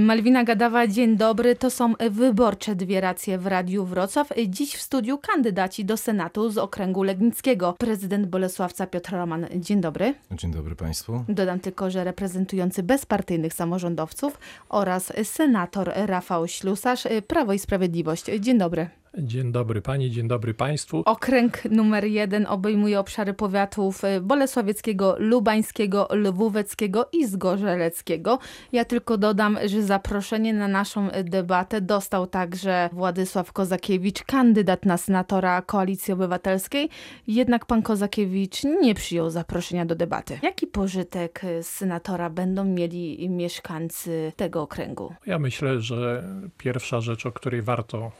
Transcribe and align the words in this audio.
Malwina 0.00 0.44
Gadawa, 0.44 0.86
dzień 0.86 1.16
dobry. 1.16 1.56
To 1.56 1.70
są 1.70 1.94
wyborcze 2.10 2.74
dwie 2.74 3.00
racje 3.00 3.38
w 3.38 3.46
Radiu 3.46 3.84
Wrocław. 3.84 4.28
Dziś 4.48 4.74
w 4.74 4.82
studiu 4.82 5.18
kandydaci 5.18 5.84
do 5.84 5.96
Senatu 5.96 6.50
z 6.50 6.58
okręgu 6.58 7.02
legnickiego. 7.02 7.74
Prezydent 7.78 8.26
Bolesławca 8.26 8.86
Piotr 8.86 9.12
Roman, 9.12 9.46
dzień 9.56 9.80
dobry. 9.80 10.14
Dzień 10.30 10.52
dobry 10.52 10.76
Państwu. 10.76 11.24
Dodam 11.28 11.60
tylko, 11.60 11.90
że 11.90 12.04
reprezentujący 12.04 12.82
bezpartyjnych 12.82 13.54
samorządowców 13.54 14.38
oraz 14.68 15.12
senator 15.24 15.92
Rafał 15.94 16.48
Ślusarz, 16.48 17.08
Prawo 17.26 17.52
i 17.52 17.58
Sprawiedliwość. 17.58 18.24
Dzień 18.40 18.58
dobry. 18.58 19.01
Dzień 19.18 19.52
dobry 19.52 19.82
Pani, 19.82 20.10
dzień 20.10 20.28
dobry 20.28 20.54
Państwu. 20.54 21.02
Okręg 21.06 21.64
numer 21.64 22.04
jeden 22.04 22.46
obejmuje 22.46 23.00
obszary 23.00 23.34
powiatów 23.34 24.04
y, 24.04 24.20
bolesławieckiego, 24.20 25.16
lubańskiego, 25.18 26.08
lwóweckiego 26.10 27.08
i 27.12 27.26
zgorzeleckiego. 27.26 28.38
Ja 28.72 28.84
tylko 28.84 29.18
dodam, 29.18 29.58
że 29.66 29.82
zaproszenie 29.82 30.54
na 30.54 30.68
naszą 30.68 31.08
debatę 31.24 31.80
dostał 31.80 32.26
także 32.26 32.90
Władysław 32.92 33.52
Kozakiewicz, 33.52 34.22
kandydat 34.24 34.86
na 34.86 34.96
senatora 34.96 35.62
Koalicji 35.62 36.14
Obywatelskiej. 36.14 36.88
Jednak 37.26 37.66
pan 37.66 37.82
Kozakiewicz 37.82 38.64
nie 38.64 38.94
przyjął 38.94 39.30
zaproszenia 39.30 39.86
do 39.86 39.94
debaty. 39.94 40.38
Jaki 40.42 40.66
pożytek 40.66 41.42
z 41.62 41.66
senatora 41.66 42.30
będą 42.30 42.64
mieli 42.64 43.28
mieszkańcy 43.28 44.32
tego 44.36 44.62
okręgu? 44.62 45.14
Ja 45.26 45.38
myślę, 45.38 45.80
że 45.80 46.24
pierwsza 46.58 47.00
rzecz, 47.00 47.26
o 47.26 47.32
której 47.32 47.62
warto 47.62 48.12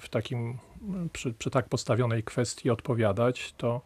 w 0.00 0.08
takim 0.08 0.58
przy, 1.12 1.34
przy 1.34 1.50
tak 1.50 1.68
postawionej 1.68 2.22
kwestii 2.22 2.70
odpowiadać, 2.70 3.54
to 3.56 3.82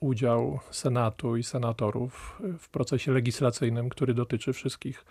udział 0.00 0.60
Senatu 0.70 1.36
i 1.36 1.42
senatorów 1.42 2.42
w 2.58 2.68
procesie 2.68 3.12
legislacyjnym, 3.12 3.88
który 3.88 4.14
dotyczy 4.14 4.52
wszystkich 4.52 5.04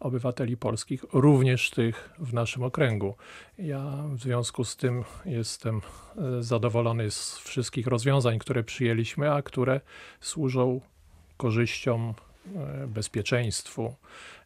obywateli 0.00 0.56
polskich, 0.56 1.04
również 1.12 1.70
tych 1.70 2.10
w 2.18 2.34
naszym 2.34 2.62
okręgu. 2.62 3.14
Ja 3.58 3.80
w 4.14 4.20
związku 4.20 4.64
z 4.64 4.76
tym 4.76 5.04
jestem 5.24 5.80
e, 6.38 6.42
zadowolony 6.42 7.10
z 7.10 7.38
wszystkich 7.38 7.86
rozwiązań, 7.86 8.38
które 8.38 8.64
przyjęliśmy, 8.64 9.32
a 9.32 9.42
które 9.42 9.80
służą 10.20 10.80
korzyściom, 11.36 12.14
e, 12.20 12.27
bezpieczeństwu, 12.86 13.94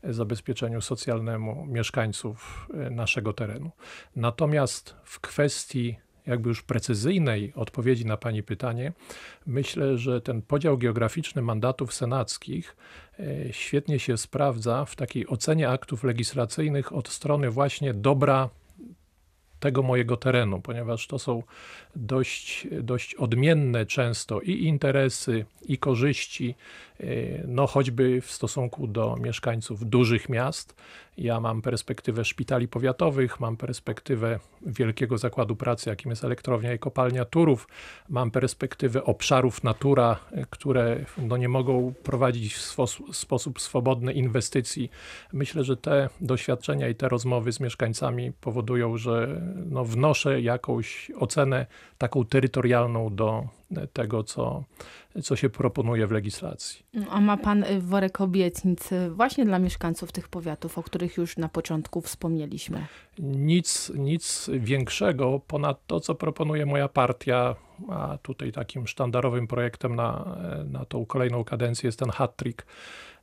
zabezpieczeniu 0.04 0.80
socjalnemu 0.80 1.66
mieszkańców 1.66 2.68
e, 2.74 2.90
naszego 2.90 3.32
terenu. 3.32 3.70
Natomiast 4.16 4.96
w 5.04 5.20
kwestii 5.20 5.96
jakby 6.26 6.48
już 6.48 6.62
precyzyjnej 6.62 7.52
odpowiedzi 7.56 8.06
na 8.06 8.16
Pani 8.16 8.42
pytanie, 8.42 8.92
myślę, 9.46 9.98
że 9.98 10.20
ten 10.20 10.42
podział 10.42 10.78
geograficzny 10.78 11.42
mandatów 11.42 11.94
senackich 11.94 12.76
e, 13.18 13.52
świetnie 13.52 13.98
się 13.98 14.16
sprawdza 14.16 14.84
w 14.84 14.96
takiej 14.96 15.26
ocenie 15.26 15.68
aktów 15.68 16.04
legislacyjnych 16.04 16.92
od 16.92 17.08
strony 17.08 17.50
właśnie 17.50 17.94
dobra 17.94 18.50
tego 19.62 19.82
mojego 19.82 20.16
terenu, 20.16 20.60
ponieważ 20.60 21.06
to 21.06 21.18
są 21.18 21.42
dość, 21.96 22.68
dość 22.82 23.14
odmienne 23.14 23.86
często 23.86 24.40
i 24.40 24.52
interesy, 24.52 25.44
i 25.68 25.78
korzyści, 25.78 26.54
e, 26.54 26.91
no 27.46 27.66
choćby 27.66 28.20
w 28.20 28.32
stosunku 28.32 28.86
do 28.86 29.16
mieszkańców 29.16 29.88
dużych 29.88 30.28
miast. 30.28 30.74
Ja 31.18 31.40
mam 31.40 31.62
perspektywę 31.62 32.24
szpitali 32.24 32.68
powiatowych, 32.68 33.40
mam 33.40 33.56
perspektywę 33.56 34.38
wielkiego 34.66 35.18
zakładu 35.18 35.56
pracy, 35.56 35.90
jakim 35.90 36.10
jest 36.10 36.24
elektrownia 36.24 36.74
i 36.74 36.78
kopalnia 36.78 37.24
Turów, 37.24 37.68
mam 38.08 38.30
perspektywę 38.30 39.04
obszarów 39.04 39.64
natura, 39.64 40.16
e, 40.32 40.46
które 40.50 41.04
no, 41.18 41.36
nie 41.36 41.48
mogą 41.48 41.94
prowadzić 42.02 42.54
w 42.54 42.76
sposób 43.12 43.60
swobodny 43.60 44.12
inwestycji. 44.12 44.90
Myślę, 45.32 45.64
że 45.64 45.76
te 45.76 46.08
doświadczenia 46.20 46.88
i 46.88 46.94
te 46.94 47.08
rozmowy 47.08 47.52
z 47.52 47.60
mieszkańcami 47.60 48.32
powodują, 48.40 48.96
że 48.96 49.40
no, 49.70 49.84
wnoszę 49.84 50.40
jakąś 50.40 51.10
ocenę 51.18 51.66
taką 51.98 52.24
terytorialną 52.24 53.14
do 53.14 53.44
tego, 53.92 54.24
co, 54.24 54.64
co 55.22 55.36
się 55.36 55.50
proponuje 55.50 56.06
w 56.06 56.10
legislacji. 56.10 56.86
A 57.10 57.20
ma 57.20 57.36
pan 57.36 57.64
worek 57.80 58.20
obietnic 58.20 58.90
właśnie 59.10 59.44
dla 59.44 59.58
mieszkańców 59.58 60.12
tych 60.12 60.28
powiatów, 60.28 60.78
o 60.78 60.82
których 60.82 61.16
już 61.16 61.36
na 61.36 61.48
początku 61.48 62.00
wspomnieliśmy? 62.00 62.86
Nic, 63.18 63.92
nic 63.94 64.50
większego 64.54 65.40
ponad 65.46 65.86
to, 65.86 66.00
co 66.00 66.14
proponuje 66.14 66.66
moja 66.66 66.88
partia, 66.88 67.56
a 67.88 68.18
tutaj 68.22 68.52
takim 68.52 68.86
sztandarowym 68.86 69.46
projektem 69.46 69.96
na, 69.96 70.36
na 70.70 70.84
tą 70.84 71.06
kolejną 71.06 71.44
kadencję 71.44 71.88
jest 71.88 71.98
ten 71.98 72.10
hat-trick 72.10 72.66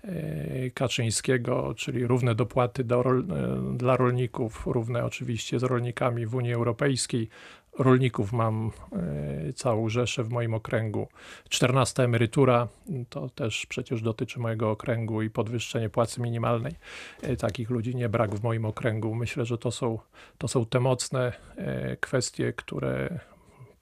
e, 0.03 0.69
Kaczyńskiego, 0.69 1.73
czyli 1.77 2.07
równe 2.07 2.35
dopłaty 2.35 2.83
do, 2.83 3.03
dla 3.73 3.97
rolników, 3.97 4.67
równe 4.67 5.05
oczywiście 5.05 5.59
z 5.59 5.63
rolnikami 5.63 6.25
w 6.25 6.35
Unii 6.35 6.53
Europejskiej, 6.53 7.29
rolników 7.79 8.33
mam 8.33 8.71
e, 9.47 9.53
całą 9.53 9.89
rzeszę 9.89 10.23
w 10.23 10.29
moim 10.29 10.53
okręgu. 10.53 11.07
14 11.49 12.03
emerytura 12.03 12.67
to 13.09 13.29
też 13.29 13.65
przecież 13.65 14.01
dotyczy 14.01 14.39
mojego 14.39 14.71
okręgu 14.71 15.21
i 15.21 15.29
podwyższenie 15.29 15.89
płacy 15.89 16.21
minimalnej. 16.21 16.73
E, 17.21 17.35
takich 17.35 17.69
ludzi 17.69 17.95
nie 17.95 18.09
brak 18.09 18.35
w 18.35 18.43
moim 18.43 18.65
okręgu. 18.65 19.15
Myślę, 19.15 19.45
że 19.45 19.57
to 19.57 19.71
są, 19.71 19.99
to 20.37 20.47
są 20.47 20.65
te 20.65 20.79
mocne 20.79 21.33
e, 21.57 21.97
kwestie, 21.97 22.53
które 22.53 23.19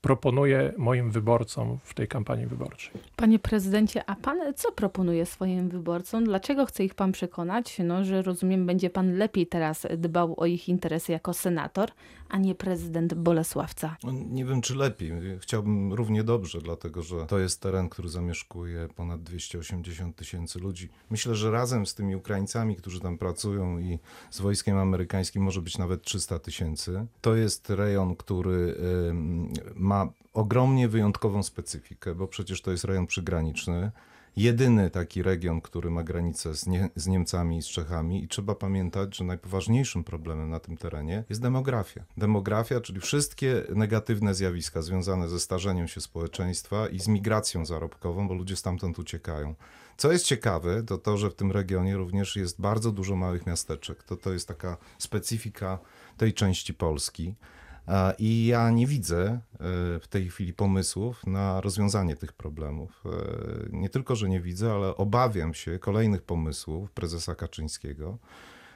proponuję 0.01 0.73
moim 0.77 1.11
wyborcom 1.11 1.77
w 1.83 1.93
tej 1.93 2.07
kampanii 2.07 2.45
wyborczej. 2.45 2.91
Panie 3.15 3.39
prezydencie, 3.39 4.09
a 4.09 4.15
pan 4.15 4.37
co 4.55 4.71
proponuje 4.71 5.25
swoim 5.25 5.69
wyborcom? 5.69 6.23
Dlaczego 6.23 6.65
chce 6.65 6.83
ich 6.83 6.95
pan 6.95 7.11
przekonać? 7.11 7.77
No, 7.83 8.05
że 8.05 8.21
rozumiem, 8.21 8.65
będzie 8.65 8.89
pan 8.89 9.17
lepiej 9.17 9.47
teraz 9.47 9.87
dbał 9.97 10.35
o 10.37 10.45
ich 10.45 10.69
interesy 10.69 11.11
jako 11.11 11.33
senator, 11.33 11.89
a 12.29 12.37
nie 12.37 12.55
prezydent 12.55 13.13
Bolesławca. 13.13 13.97
No, 14.03 14.11
nie 14.11 14.45
wiem, 14.45 14.61
czy 14.61 14.75
lepiej. 14.75 15.11
Chciałbym 15.39 15.93
równie 15.93 16.23
dobrze, 16.23 16.61
dlatego 16.61 17.03
że 17.03 17.25
to 17.25 17.39
jest 17.39 17.61
teren, 17.61 17.89
który 17.89 18.09
zamieszkuje 18.09 18.87
ponad 18.95 19.23
280 19.23 20.15
tysięcy 20.15 20.59
ludzi. 20.59 20.89
Myślę, 21.09 21.35
że 21.35 21.51
razem 21.51 21.85
z 21.85 21.95
tymi 21.95 22.15
Ukraińcami, 22.15 22.75
którzy 22.75 22.99
tam 22.99 23.17
pracują 23.17 23.79
i 23.79 23.99
z 24.31 24.41
wojskiem 24.41 24.77
amerykańskim 24.77 25.43
może 25.43 25.61
być 25.61 25.77
nawet 25.77 26.01
300 26.01 26.39
tysięcy. 26.39 27.05
To 27.21 27.35
jest 27.35 27.69
rejon, 27.69 28.15
który 28.15 28.75
ma 29.75 30.07
ogromnie 30.33 30.87
wyjątkową 30.87 31.43
specyfikę, 31.43 32.15
bo 32.15 32.27
przecież 32.27 32.61
to 32.61 32.71
jest 32.71 32.83
rejon 32.83 33.07
przygraniczny 33.07 33.91
jedyny 34.37 34.89
taki 34.89 35.23
region, 35.23 35.61
który 35.61 35.89
ma 35.89 36.03
granicę 36.03 36.55
z, 36.55 36.67
nie, 36.67 36.89
z, 36.95 37.07
Niemcami 37.07 37.57
i 37.57 37.61
z 37.61 37.65
Czechami 37.65 38.23
i 38.23 38.27
trzeba 38.27 38.55
pamiętać, 38.55 39.17
że 39.17 39.23
najpoważniejszym 39.23 40.03
problemem 40.03 40.49
na 40.49 40.59
tym 40.59 40.77
terenie 40.77 41.23
jest 41.29 41.41
demografia. 41.41 42.03
Demografia, 42.17 42.81
czyli 42.81 42.99
wszystkie 42.99 43.63
negatywne 43.75 44.33
zjawiska 44.33 44.81
związane 44.81 45.29
ze 45.29 45.39
starzeniem 45.39 45.87
się 45.87 46.01
społeczeństwa 46.01 46.87
i 46.87 46.99
z 46.99 47.07
migracją 47.07 47.65
zarobkową, 47.65 48.27
bo 48.27 48.33
ludzie 48.33 48.55
stamtąd 48.55 48.99
uciekają. 48.99 49.55
Co 49.97 50.11
jest 50.11 50.25
ciekawe, 50.25 50.83
to 50.83 50.97
to, 50.97 51.17
że 51.17 51.29
w 51.29 51.35
tym 51.35 51.51
regionie 51.51 51.97
również 51.97 52.35
jest 52.35 52.61
bardzo 52.61 52.91
dużo 52.91 53.15
małych 53.15 53.45
miasteczek. 53.45 54.03
To, 54.03 54.17
to 54.17 54.33
jest 54.33 54.47
taka 54.47 54.77
specyfika 54.97 55.79
tej 56.17 56.33
części 56.33 56.73
Polski. 56.73 57.35
I 58.19 58.45
ja 58.45 58.71
nie 58.71 58.87
widzę 58.87 59.25
e, 59.25 59.39
w 59.99 60.07
tej 60.09 60.29
chwili 60.29 60.53
pomysłów 60.53 61.27
na 61.27 61.61
rozwiązanie 61.61 62.15
tych 62.15 62.33
problemów. 62.33 63.03
E, 63.05 63.09
nie 63.71 63.89
tylko, 63.89 64.15
że 64.15 64.29
nie 64.29 64.41
widzę, 64.41 64.73
ale 64.73 64.95
obawiam 64.95 65.53
się 65.53 65.79
kolejnych 65.79 66.21
pomysłów 66.21 66.91
prezesa 66.91 67.35
Kaczyńskiego. 67.35 68.17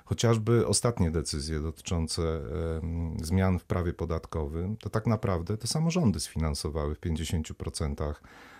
Chociażby 0.06 0.68
ostatnie 0.68 1.12
decyzje 1.12 1.60
dotyczące 1.60 2.42
zmian 3.22 3.60
w 3.60 3.66
prawie 3.66 3.94
podatkowym, 3.94 4.78
to 4.78 4.90
tak 4.90 5.08
naprawdę 5.08 5.58
te 5.58 5.68
samorządy 5.68 6.20
sfinansowały 6.20 6.96
w 6.96 7.00
50% 7.00 8.14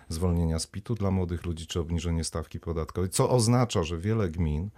zwolnienia 0.08 0.58
z 0.58 0.66
PIT-u 0.66 0.94
dla 0.94 1.10
młodych 1.10 1.44
ludzi 1.44 1.66
czy 1.66 1.80
obniżenie 1.80 2.24
stawki 2.24 2.60
podatkowej, 2.60 3.10
co 3.10 3.30
oznacza, 3.30 3.82
że 3.82 3.98
wiele 3.98 4.30
gmin 4.30 4.70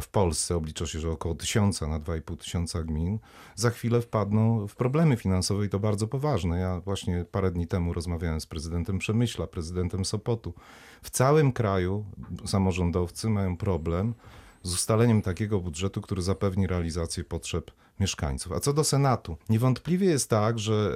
w 0.00 0.08
Polsce 0.08 0.56
oblicza 0.56 0.86
się, 0.86 1.00
że 1.00 1.10
około 1.10 1.34
tysiąca 1.34 1.86
na 1.86 2.00
2,5 2.00 2.36
tysiąca 2.36 2.82
gmin 2.82 3.18
za 3.54 3.70
chwilę 3.70 4.00
wpadną 4.00 4.66
w 4.66 4.76
problemy 4.76 5.16
finansowe 5.16 5.66
i 5.66 5.68
to 5.68 5.78
bardzo 5.78 6.06
poważne. 6.06 6.58
Ja 6.58 6.80
właśnie 6.80 7.24
parę 7.30 7.50
dni 7.50 7.66
temu 7.66 7.92
rozmawiałem 7.92 8.40
z 8.40 8.46
prezydentem 8.46 8.98
Przemyśla, 8.98 9.46
prezydentem 9.46 10.04
Sopotu. 10.04 10.54
W 11.02 11.10
całym 11.10 11.52
kraju 11.52 12.04
samorządowcy 12.46 13.28
mają 13.28 13.56
problem 13.56 14.14
z 14.62 14.74
ustaleniem 14.74 15.22
takiego 15.22 15.60
budżetu, 15.60 16.00
który 16.00 16.22
zapewni 16.22 16.66
realizację 16.66 17.24
potrzeb 17.24 17.70
mieszkańców. 18.00 18.52
A 18.52 18.60
co 18.60 18.72
do 18.72 18.84
Senatu, 18.84 19.36
niewątpliwie 19.48 20.06
jest 20.06 20.30
tak, 20.30 20.58
że 20.58 20.92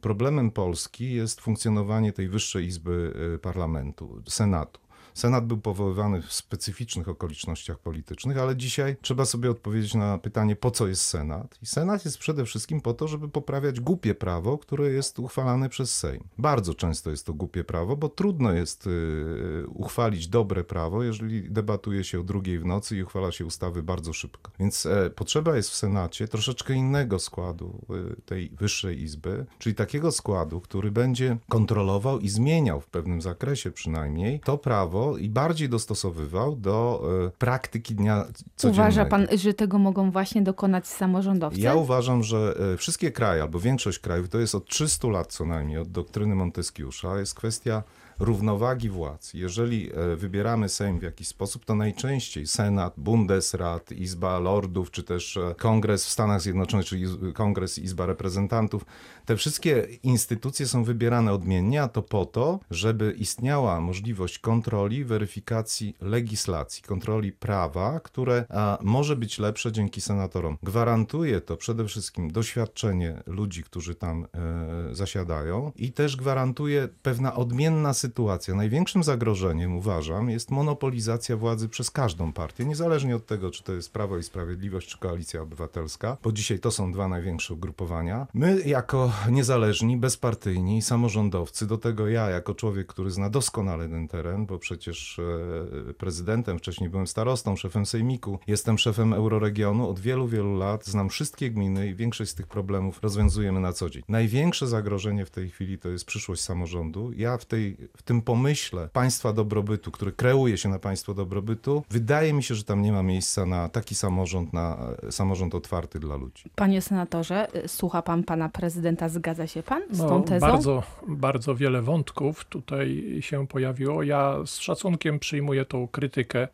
problemem 0.00 0.50
Polski 0.50 1.12
jest 1.12 1.40
funkcjonowanie 1.40 2.12
tej 2.12 2.28
wyższej 2.28 2.66
izby 2.66 3.14
e, 3.34 3.38
parlamentu, 3.38 4.22
Senatu. 4.28 4.80
Senat 5.14 5.46
był 5.46 5.58
powoływany 5.58 6.22
w 6.22 6.32
specyficznych 6.32 7.08
okolicznościach 7.08 7.78
politycznych, 7.78 8.38
ale 8.38 8.56
dzisiaj 8.56 8.96
trzeba 9.02 9.24
sobie 9.24 9.50
odpowiedzieć 9.50 9.94
na 9.94 10.18
pytanie, 10.18 10.56
po 10.56 10.70
co 10.70 10.88
jest 10.88 11.02
Senat. 11.02 11.58
I 11.62 11.66
Senat 11.66 12.04
jest 12.04 12.18
przede 12.18 12.44
wszystkim 12.44 12.80
po 12.80 12.94
to, 12.94 13.08
żeby 13.08 13.28
poprawiać 13.28 13.80
głupie 13.80 14.14
prawo, 14.14 14.58
które 14.58 14.90
jest 14.90 15.18
uchwalane 15.18 15.68
przez 15.68 15.98
Sejm. 15.98 16.24
Bardzo 16.38 16.74
często 16.74 17.10
jest 17.10 17.26
to 17.26 17.34
głupie 17.34 17.64
prawo, 17.64 17.96
bo 17.96 18.08
trudno 18.08 18.52
jest 18.52 18.86
y, 18.86 19.64
uchwalić 19.68 20.28
dobre 20.28 20.64
prawo, 20.64 21.02
jeżeli 21.02 21.50
debatuje 21.50 22.04
się 22.04 22.20
o 22.20 22.22
drugiej 22.22 22.58
w 22.58 22.64
nocy 22.64 22.96
i 22.96 23.02
uchwala 23.02 23.32
się 23.32 23.46
ustawy 23.46 23.82
bardzo 23.82 24.12
szybko. 24.12 24.50
Więc 24.58 24.86
e, 24.86 25.10
potrzeba 25.10 25.56
jest 25.56 25.70
w 25.70 25.76
Senacie 25.76 26.28
troszeczkę 26.28 26.74
innego 26.74 27.18
składu 27.18 27.80
y, 28.16 28.22
tej 28.22 28.50
wyższej 28.50 29.02
izby, 29.02 29.46
czyli 29.58 29.74
takiego 29.74 30.12
składu, 30.12 30.60
który 30.60 30.90
będzie 30.90 31.36
kontrolował 31.48 32.18
i 32.18 32.28
zmieniał 32.28 32.80
w 32.80 32.86
pewnym 32.86 33.22
zakresie 33.22 33.70
przynajmniej 33.70 34.40
to 34.40 34.58
prawo 34.58 35.09
i 35.16 35.28
bardziej 35.28 35.68
dostosowywał 35.68 36.56
do 36.56 37.02
e, 37.26 37.30
praktyki 37.38 37.94
dnia 37.94 38.24
codziennego. 38.56 38.82
Uważa 38.82 39.04
pan, 39.04 39.26
że 39.36 39.54
tego 39.54 39.78
mogą 39.78 40.10
właśnie 40.10 40.42
dokonać 40.42 40.88
samorządowcy? 40.88 41.60
Ja 41.60 41.74
uważam, 41.74 42.22
że 42.22 42.54
e, 42.74 42.76
wszystkie 42.76 43.10
kraje, 43.12 43.42
albo 43.42 43.60
większość 43.60 43.98
krajów, 43.98 44.28
to 44.28 44.38
jest 44.38 44.54
od 44.54 44.66
300 44.66 45.08
lat 45.08 45.32
co 45.32 45.44
najmniej, 45.44 45.78
od 45.78 45.90
doktryny 45.90 46.34
Monteskiusza, 46.34 47.18
jest 47.18 47.34
kwestia 47.34 47.82
równowagi 48.18 48.90
władz. 48.90 49.34
Jeżeli 49.34 49.90
e, 49.92 50.16
wybieramy 50.16 50.68
Sejm 50.68 50.98
w 50.98 51.02
jakiś 51.02 51.28
sposób, 51.28 51.64
to 51.64 51.74
najczęściej 51.74 52.46
Senat, 52.46 52.94
Bundesrat, 52.96 53.92
Izba 53.92 54.38
Lordów, 54.38 54.90
czy 54.90 55.02
też 55.02 55.38
Kongres 55.58 56.06
w 56.06 56.10
Stanach 56.10 56.40
Zjednoczonych, 56.40 56.86
czyli 56.86 57.06
Kongres 57.34 57.78
Izba 57.78 58.06
Reprezentantów, 58.06 58.84
te 59.30 59.36
wszystkie 59.36 59.88
instytucje 60.02 60.66
są 60.66 60.84
wybierane 60.84 61.32
odmiennie, 61.32 61.82
a 61.82 61.88
to 61.88 62.02
po 62.02 62.26
to, 62.26 62.60
żeby 62.70 63.14
istniała 63.18 63.80
możliwość 63.80 64.38
kontroli, 64.38 65.04
weryfikacji 65.04 65.96
legislacji, 66.00 66.82
kontroli 66.82 67.32
prawa, 67.32 68.00
które 68.00 68.44
może 68.80 69.16
być 69.16 69.38
lepsze 69.38 69.72
dzięki 69.72 70.00
senatorom. 70.00 70.58
Gwarantuje 70.62 71.40
to 71.40 71.56
przede 71.56 71.84
wszystkim 71.84 72.30
doświadczenie 72.30 73.22
ludzi, 73.26 73.62
którzy 73.62 73.94
tam 73.94 74.24
e, 74.24 74.94
zasiadają 74.94 75.72
i 75.76 75.92
też 75.92 76.16
gwarantuje 76.16 76.88
pewna 77.02 77.34
odmienna 77.34 77.94
sytuacja. 77.94 78.54
Największym 78.54 79.02
zagrożeniem, 79.02 79.76
uważam, 79.76 80.30
jest 80.30 80.50
monopolizacja 80.50 81.36
władzy 81.36 81.68
przez 81.68 81.90
każdą 81.90 82.32
partię, 82.32 82.64
niezależnie 82.64 83.16
od 83.16 83.26
tego, 83.26 83.50
czy 83.50 83.62
to 83.62 83.72
jest 83.72 83.92
Prawo 83.92 84.18
i 84.18 84.22
Sprawiedliwość, 84.22 84.88
czy 84.88 84.98
Koalicja 84.98 85.42
Obywatelska, 85.42 86.16
bo 86.22 86.32
dzisiaj 86.32 86.58
to 86.58 86.70
są 86.70 86.92
dwa 86.92 87.08
największe 87.08 87.54
ugrupowania. 87.54 88.26
My, 88.34 88.60
jako 88.66 89.12
niezależni, 89.28 89.96
bezpartyjni 89.96 90.82
samorządowcy, 90.82 91.66
do 91.66 91.78
tego 91.78 92.08
ja, 92.08 92.30
jako 92.30 92.54
człowiek, 92.54 92.86
który 92.86 93.10
zna 93.10 93.30
doskonale 93.30 93.88
ten 93.88 94.08
teren, 94.08 94.46
bo 94.46 94.58
przecież 94.58 95.18
e, 95.18 95.94
prezydentem, 95.94 96.58
wcześniej 96.58 96.90
byłem 96.90 97.06
starostą, 97.06 97.56
szefem 97.56 97.86
sejmiku, 97.86 98.38
jestem 98.46 98.78
szefem 98.78 99.12
euroregionu 99.12 99.88
od 99.88 100.00
wielu, 100.00 100.28
wielu 100.28 100.56
lat, 100.56 100.86
znam 100.86 101.08
wszystkie 101.08 101.50
gminy 101.50 101.88
i 101.88 101.94
większość 101.94 102.30
z 102.30 102.34
tych 102.34 102.46
problemów 102.46 103.02
rozwiązujemy 103.02 103.60
na 103.60 103.72
co 103.72 103.90
dzień. 103.90 104.02
Największe 104.08 104.66
zagrożenie 104.66 105.26
w 105.26 105.30
tej 105.30 105.50
chwili 105.50 105.78
to 105.78 105.88
jest 105.88 106.04
przyszłość 106.04 106.42
samorządu. 106.42 107.12
Ja 107.16 107.38
w 107.38 107.44
tej 107.44 107.76
w 107.96 108.02
tym 108.02 108.22
pomyśle 108.22 108.88
państwa 108.92 109.32
dobrobytu, 109.32 109.90
który 109.90 110.12
kreuje 110.12 110.58
się 110.58 110.68
na 110.68 110.78
państwo 110.78 111.14
dobrobytu, 111.14 111.82
wydaje 111.90 112.32
mi 112.32 112.42
się, 112.42 112.54
że 112.54 112.64
tam 112.64 112.82
nie 112.82 112.92
ma 112.92 113.02
miejsca 113.02 113.46
na 113.46 113.68
taki 113.68 113.94
samorząd, 113.94 114.52
na 114.52 114.78
e, 115.02 115.12
samorząd 115.12 115.54
otwarty 115.54 116.00
dla 116.00 116.16
ludzi. 116.16 116.44
Panie 116.54 116.82
senatorze, 116.82 117.64
y, 117.64 117.68
słucha 117.68 118.02
pan 118.02 118.24
pana 118.24 118.48
prezydenta, 118.48 119.08
zgadza 119.10 119.46
się 119.46 119.62
pan 119.62 119.82
z 119.90 119.98
no, 119.98 120.08
tą 120.08 120.22
tezą? 120.22 120.46
Bardzo, 120.46 120.82
bardzo 121.08 121.54
wiele 121.54 121.82
wątków 121.82 122.44
tutaj 122.44 123.18
się 123.20 123.46
pojawiło. 123.46 124.02
Ja 124.02 124.36
z 124.46 124.58
szacunkiem 124.58 125.18
przyjmuję 125.18 125.64
tą 125.64 125.88
krytykę 125.88 126.42
e, 126.42 126.48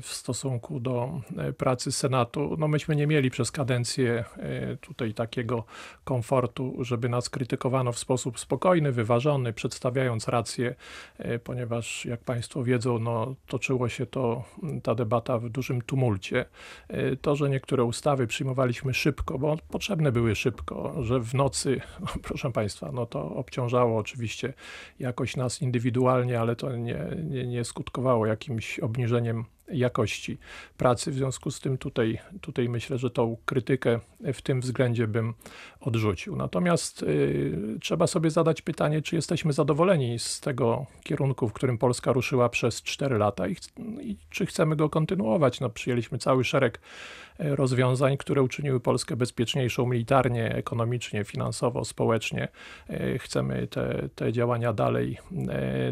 w 0.00 0.06
stosunku 0.06 0.80
do 0.80 1.20
e, 1.36 1.52
pracy 1.52 1.92
Senatu. 1.92 2.56
No 2.58 2.68
myśmy 2.68 2.96
nie 2.96 3.06
mieli 3.06 3.30
przez 3.30 3.50
kadencję 3.50 4.24
tutaj 4.80 5.14
takiego 5.14 5.64
komfortu, 6.04 6.76
żeby 6.80 7.08
nas 7.08 7.30
krytykowano 7.30 7.92
w 7.92 7.98
sposób 7.98 8.38
spokojny, 8.38 8.92
wyważony, 8.92 9.52
przedstawiając 9.52 10.28
rację 10.28 10.74
E, 11.18 11.38
ponieważ 11.38 12.04
jak 12.04 12.20
Państwo 12.20 12.64
wiedzą, 12.64 12.98
no, 12.98 13.34
toczyło 13.46 13.88
się 13.88 14.06
to, 14.06 14.44
ta 14.82 14.94
debata 14.94 15.38
w 15.38 15.48
dużym 15.48 15.82
tumulcie. 15.82 16.44
E, 16.88 17.16
to, 17.16 17.36
że 17.36 17.50
niektóre 17.50 17.84
ustawy 17.84 18.26
przyjmowaliśmy 18.26 18.94
szybko, 18.94 19.38
bo 19.38 19.56
potrzebne 19.70 20.12
były 20.12 20.34
szybko, 20.34 20.94
że 21.02 21.20
w 21.20 21.34
nocy, 21.34 21.80
no, 21.80 21.81
proszę 22.22 22.52
Państwa, 22.52 22.92
no 22.92 23.06
to 23.06 23.34
obciążało 23.34 23.98
oczywiście 23.98 24.52
jakoś 24.98 25.36
nas 25.36 25.62
indywidualnie, 25.62 26.40
ale 26.40 26.56
to 26.56 26.76
nie, 26.76 27.06
nie, 27.24 27.46
nie 27.46 27.64
skutkowało 27.64 28.26
jakimś 28.26 28.78
obniżeniem 28.78 29.44
jakości 29.72 30.38
pracy. 30.76 31.10
W 31.10 31.14
związku 31.14 31.50
z 31.50 31.60
tym 31.60 31.78
tutaj, 31.78 32.18
tutaj 32.40 32.68
myślę, 32.68 32.98
że 32.98 33.10
tą 33.10 33.36
krytykę 33.44 34.00
w 34.34 34.42
tym 34.42 34.60
względzie 34.60 35.06
bym 35.06 35.34
odrzucił. 35.80 36.36
Natomiast 36.36 37.02
y, 37.02 37.78
trzeba 37.80 38.06
sobie 38.06 38.30
zadać 38.30 38.62
pytanie, 38.62 39.02
czy 39.02 39.16
jesteśmy 39.16 39.52
zadowoleni 39.52 40.18
z 40.18 40.40
tego 40.40 40.86
kierunku, 41.02 41.48
w 41.48 41.52
którym 41.52 41.78
Polska 41.78 42.12
ruszyła 42.12 42.48
przez 42.48 42.82
4 42.82 43.18
lata 43.18 43.48
i, 43.48 43.56
i 44.00 44.16
czy 44.30 44.46
chcemy 44.46 44.76
go 44.76 44.90
kontynuować. 44.90 45.60
No, 45.60 45.70
przyjęliśmy 45.70 46.18
cały 46.18 46.44
szereg 46.44 46.80
E, 47.38 47.56
rozwiązań, 47.56 48.16
które 48.16 48.42
uczyniły 48.42 48.80
Polskę 48.80 49.16
bezpieczniejszą 49.16 49.86
militarnie, 49.86 50.54
ekonomicznie, 50.54 51.24
finansowo, 51.24 51.84
społecznie. 51.84 52.48
E, 52.88 53.18
chcemy 53.18 53.66
te, 53.66 54.08
te 54.14 54.32
działania 54.32 54.72
dalej, 54.72 55.18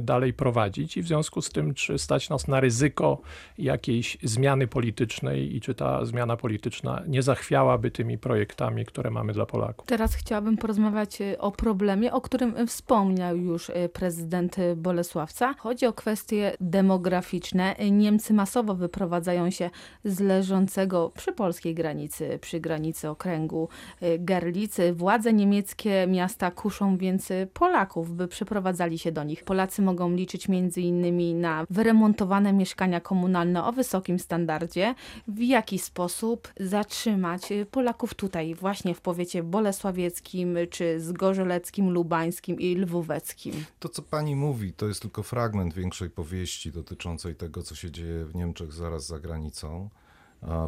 dalej 0.01 0.33
prowadzić 0.33 0.97
i 0.97 1.03
w 1.03 1.07
związku 1.07 1.43
z 1.43 1.51
tym, 1.51 1.75
czy 1.75 1.99
stać 1.99 2.29
nas 2.29 2.49
na 2.49 2.61
ryzyko 2.61 3.21
jakiejś 3.71 4.19
zmiany 4.23 4.67
politycznej 4.67 5.57
i 5.57 5.61
czy 5.61 5.75
ta 5.75 6.05
zmiana 6.05 6.37
polityczna 6.37 7.03
nie 7.07 7.23
zachwiałaby 7.23 7.91
tymi 7.91 8.19
projektami, 8.19 8.85
które 8.85 9.11
mamy 9.11 9.33
dla 9.33 9.47
Polaków. 9.47 9.87
Teraz 9.87 10.15
chciałabym 10.15 10.57
porozmawiać 10.57 11.19
o 11.39 11.53
problemie, 11.53 12.13
o 12.13 12.21
którym 12.21 12.67
wspomniał 12.67 13.37
już 13.37 13.71
prezydent 13.93 14.57
Bolesławca. 14.77 15.55
Chodzi 15.59 15.87
o 15.87 15.93
kwestie 15.93 16.57
demograficzne. 16.61 17.75
Niemcy 17.91 18.35
masowo 18.35 18.75
wyprowadzają 18.75 19.51
się 19.51 19.71
z 20.05 20.21
leżącego 20.21 21.13
przy 21.17 21.33
polskiej 21.33 21.75
granicy, 21.75 22.39
przy 22.41 22.61
granicy 22.61 23.09
okręgu 23.09 23.69
y, 24.03 24.19
Gerlicy. 24.19 24.93
Władze 24.93 25.33
niemieckie 25.33 26.07
miasta 26.07 26.51
kuszą 26.51 26.97
więc 26.97 27.29
Polaków, 27.53 28.17
by 28.17 28.29
przeprowadzali 28.29 28.99
się 28.99 29.13
do 29.13 29.25
nich. 29.25 29.45
Polacy 29.45 29.83
mogą 29.83 30.15
liczyć 30.15 30.49
między 30.49 30.81
innymi 30.81 31.35
na 31.35 31.65
wyremontowane 31.71 32.53
mieszkania 32.53 33.01
komunalne 33.01 33.60
o 33.67 33.73
wysokim 33.73 34.19
standardzie. 34.19 34.95
W 35.29 35.43
jaki 35.43 35.79
sposób 35.79 36.49
zatrzymać 36.61 37.43
Polaków 37.71 38.15
tutaj, 38.15 38.55
właśnie 38.55 38.95
w 38.95 39.01
powiecie 39.01 39.43
bolesławieckim, 39.43 40.57
czy 40.71 41.01
zgorzeleckim, 41.01 41.91
lubańskim 41.91 42.61
i 42.61 42.75
lwóweckim? 42.75 43.65
To, 43.79 43.89
co 43.89 44.03
pani 44.03 44.37
mówi, 44.37 44.73
to 44.73 44.89
jest 44.89 45.03
tylko 45.03 45.23
fragment 45.23 45.75
większej 45.75 46.11
powieści 46.11 46.73
dotyczącej 46.73 47.35
tego, 47.35 47.63
co 47.63 47.75
się 47.75 47.91
dzieje 47.91 48.25
w 48.25 48.35
Niemczech 48.35 48.73
zaraz 48.73 49.07
za 49.07 49.19
granicą. 49.19 49.91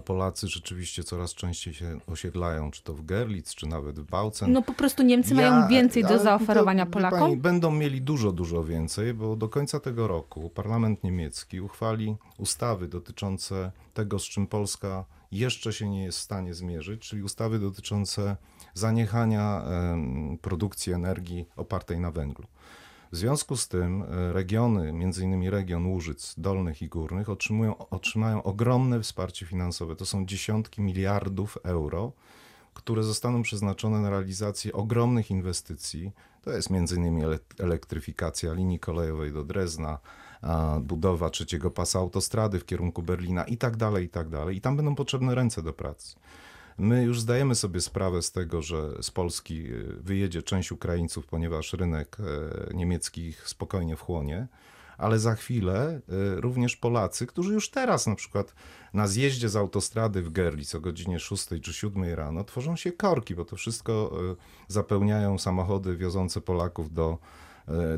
Polacy 0.04 0.48
rzeczywiście 0.48 1.04
coraz 1.04 1.34
częściej 1.34 1.74
się 1.74 1.98
osiedlają, 2.06 2.70
czy 2.70 2.82
to 2.82 2.94
w 2.94 3.04
Gerlitz, 3.04 3.54
czy 3.54 3.66
nawet 3.66 4.00
w 4.00 4.04
Bałcen. 4.04 4.52
No 4.52 4.62
po 4.62 4.72
prostu 4.72 5.02
Niemcy 5.02 5.34
ja, 5.34 5.50
mają 5.50 5.68
więcej 5.68 6.02
do 6.04 6.18
zaoferowania 6.18 6.86
to, 6.86 6.92
Polakom? 6.92 7.20
Pani, 7.20 7.36
będą 7.36 7.70
mieli 7.70 8.02
dużo, 8.02 8.32
dużo 8.32 8.64
więcej, 8.64 9.14
bo 9.14 9.36
do 9.36 9.48
końca 9.48 9.80
tego 9.80 10.08
roku 10.08 10.50
parlament 10.50 11.04
niemiecki 11.04 11.60
uchwali 11.60 12.16
ustawy 12.38 12.88
dotyczące 12.88 13.72
tego, 13.94 14.18
z 14.18 14.22
czym 14.22 14.46
Polska 14.46 15.04
jeszcze 15.32 15.72
się 15.72 15.90
nie 15.90 16.04
jest 16.04 16.18
w 16.18 16.22
stanie 16.22 16.54
zmierzyć, 16.54 17.08
czyli 17.08 17.22
ustawy 17.22 17.58
dotyczące 17.58 18.36
zaniechania 18.74 19.64
produkcji 20.40 20.92
energii 20.92 21.48
opartej 21.56 22.00
na 22.00 22.10
węglu. 22.10 22.46
W 23.12 23.16
związku 23.16 23.56
z 23.56 23.68
tym 23.68 24.02
e, 24.02 24.32
regiony, 24.32 24.92
między 24.92 25.24
innymi 25.24 25.50
region 25.50 25.86
Łużyc 25.86 26.34
Dolnych 26.38 26.82
i 26.82 26.88
Górnych, 26.88 27.28
otrzymują, 27.28 27.88
otrzymają 27.88 28.42
ogromne 28.42 29.00
wsparcie 29.00 29.46
finansowe. 29.46 29.96
To 29.96 30.06
są 30.06 30.26
dziesiątki 30.26 30.82
miliardów 30.82 31.58
euro, 31.62 32.12
które 32.74 33.02
zostaną 33.02 33.42
przeznaczone 33.42 34.00
na 34.00 34.10
realizację 34.10 34.72
ogromnych 34.72 35.30
inwestycji. 35.30 36.12
To 36.42 36.50
jest 36.50 36.70
między 36.70 36.96
innymi 36.96 37.22
elektryfikacja 37.58 38.52
linii 38.52 38.78
kolejowej 38.78 39.32
do 39.32 39.44
Drezna, 39.44 39.98
budowa 40.80 41.30
trzeciego 41.30 41.70
pasa 41.70 41.98
autostrady 41.98 42.58
w 42.58 42.66
kierunku 42.66 43.02
Berlina 43.02 43.44
i 43.44 43.56
tak 43.56 43.76
dalej, 43.76 44.04
i 44.04 44.08
tak 44.08 44.28
dalej. 44.28 44.56
I 44.56 44.60
tam 44.60 44.76
będą 44.76 44.94
potrzebne 44.94 45.34
ręce 45.34 45.62
do 45.62 45.72
pracy. 45.72 46.16
My 46.78 47.02
już 47.02 47.20
zdajemy 47.20 47.54
sobie 47.54 47.80
sprawę 47.80 48.22
z 48.22 48.32
tego, 48.32 48.62
że 48.62 49.02
z 49.02 49.10
Polski 49.10 49.66
e, 49.66 49.70
wyjedzie 50.02 50.42
część 50.42 50.72
Ukraińców, 50.72 51.26
ponieważ 51.26 51.72
rynek 51.72 52.16
e, 52.20 52.74
niemiecki 52.74 53.20
ich 53.20 53.48
spokojnie 53.48 53.96
wchłonie 53.96 54.48
ale 54.98 55.18
za 55.18 55.34
chwilę 55.34 56.00
e, 56.08 56.40
również 56.40 56.76
Polacy, 56.76 57.26
którzy 57.26 57.54
już 57.54 57.70
teraz 57.70 58.06
na 58.06 58.14
przykład 58.14 58.54
na 58.94 59.06
zjeździe 59.06 59.48
z 59.48 59.56
autostrady 59.56 60.22
w 60.22 60.32
Gerlitz 60.32 60.74
o 60.74 60.80
godzinie 60.80 61.20
6 61.20 61.48
czy 61.62 61.72
7 61.72 62.14
rano 62.14 62.44
tworzą 62.44 62.76
się 62.76 62.92
korki, 62.92 63.34
bo 63.34 63.44
to 63.44 63.56
wszystko 63.56 64.12
zapełniają 64.68 65.38
samochody 65.38 65.96
wiozące 65.96 66.40
Polaków 66.40 66.92
do, 66.92 67.18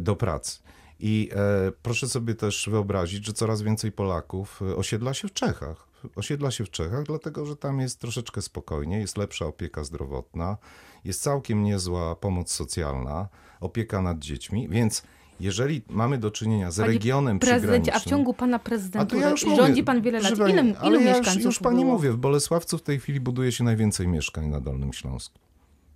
do 0.00 0.16
pracy. 0.16 0.59
I 1.00 1.31
e, 1.33 1.73
proszę 1.83 2.09
sobie 2.09 2.35
też 2.35 2.69
wyobrazić, 2.71 3.26
że 3.26 3.33
coraz 3.33 3.62
więcej 3.62 3.93
Polaków 3.93 4.62
e, 4.62 4.76
osiedla 4.76 5.14
się 5.14 5.28
w 5.28 5.33
Czechach. 5.33 5.88
Osiedla 6.17 6.51
się 6.51 6.65
w 6.65 6.71
Czechach, 6.71 7.05
dlatego 7.05 7.47
że 7.47 7.57
tam 7.57 7.81
jest 7.81 8.01
troszeczkę 8.01 8.43
spokojniej, 8.43 9.01
jest 9.01 9.19
lepsza 9.19 9.47
opieka 9.47 9.85
zdrowotna, 9.85 10.57
jest 11.05 11.23
całkiem 11.23 11.63
niezła 11.63 12.17
pomoc 12.17 12.53
socjalna, 12.53 13.29
opieka 13.61 14.03
nad 14.03 14.19
dziećmi, 14.19 14.69
więc 14.69 15.03
jeżeli 15.41 15.83
mamy 15.89 16.19
do 16.19 16.31
czynienia 16.31 16.71
z 16.71 16.77
Panie 16.77 16.93
regionem 16.93 17.39
Prezydencie, 17.39 17.95
a 17.95 17.99
w 17.99 18.05
ciągu 18.05 18.35
pana 18.35 18.57
A 18.57 18.59
to 18.59 18.65
prezydentury 18.65 19.21
ja 19.21 19.37
rządzi 19.37 19.85
pan 19.85 20.03
wiele 20.03 20.21
lat. 20.21 20.39
pani, 20.39 20.53
Ile, 20.53 20.63
ilu 20.63 21.01
ja 21.01 21.07
mieszkańców 21.07 21.35
już, 21.37 21.45
już 21.45 21.59
pani 21.59 21.81
było? 21.81 21.93
mówię, 21.93 22.13
w 22.13 22.17
Bolesławcu 22.17 22.79
w 22.79 22.83
tej 22.83 23.01
chwili 23.01 23.21
buduje 23.21 23.53
się 23.53 23.65
najwięcej 23.65 24.09
mieszkań 24.09 24.47
na 24.47 24.61
Dolnym 24.61 24.93
Śląsku. 24.93 25.39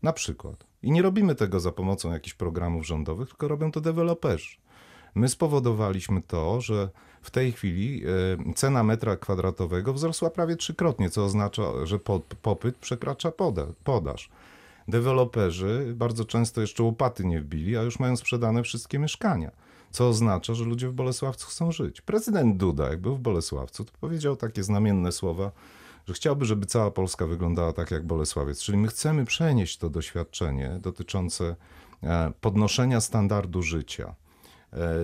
Na 0.02 0.12
przykład. 0.12 0.66
I 0.82 0.90
nie 0.90 1.02
robimy 1.02 1.34
tego 1.34 1.60
za 1.60 1.72
pomocą 1.72 2.12
jakichś 2.12 2.34
programów 2.34 2.86
rządowych, 2.86 3.28
tylko 3.28 3.48
robią 3.48 3.72
to 3.72 3.80
deweloperzy. 3.80 4.56
My 5.14 5.28
spowodowaliśmy 5.28 6.22
to, 6.22 6.60
że 6.60 6.90
w 7.22 7.30
tej 7.30 7.52
chwili 7.52 8.02
e, 8.48 8.54
cena 8.54 8.82
metra 8.82 9.16
kwadratowego 9.16 9.92
wzrosła 9.92 10.30
prawie 10.30 10.56
trzykrotnie, 10.56 11.10
co 11.10 11.24
oznacza, 11.24 11.62
że 11.84 11.98
popyt 12.42 12.76
przekracza 12.76 13.30
poda, 13.30 13.66
podaż. 13.84 14.30
Deweloperzy 14.88 15.92
bardzo 15.96 16.24
często 16.24 16.60
jeszcze 16.60 16.82
łopaty 16.82 17.24
nie 17.24 17.40
wbili, 17.40 17.76
a 17.76 17.82
już 17.82 17.98
mają 17.98 18.16
sprzedane 18.16 18.62
wszystkie 18.62 18.98
mieszkania. 18.98 19.50
Co 19.90 20.08
oznacza, 20.08 20.54
że 20.54 20.64
ludzie 20.64 20.88
w 20.88 20.92
Bolesławcu 20.92 21.46
chcą 21.46 21.72
żyć. 21.72 22.00
Prezydent 22.00 22.56
Duda, 22.56 22.88
jak 22.88 23.00
był 23.00 23.16
w 23.16 23.20
Bolesławcu, 23.20 23.84
to 23.84 23.92
powiedział 24.00 24.36
takie 24.36 24.62
znamienne 24.62 25.12
słowa, 25.12 25.50
że 26.06 26.14
chciałby, 26.14 26.44
żeby 26.44 26.66
cała 26.66 26.90
Polska 26.90 27.26
wyglądała 27.26 27.72
tak 27.72 27.90
jak 27.90 28.06
Bolesławiec. 28.06 28.60
Czyli 28.60 28.78
my 28.78 28.88
chcemy 28.88 29.24
przenieść 29.24 29.78
to 29.78 29.90
doświadczenie 29.90 30.78
dotyczące 30.82 31.56
e, 32.02 32.32
podnoszenia 32.40 33.00
standardu 33.00 33.62
życia, 33.62 34.14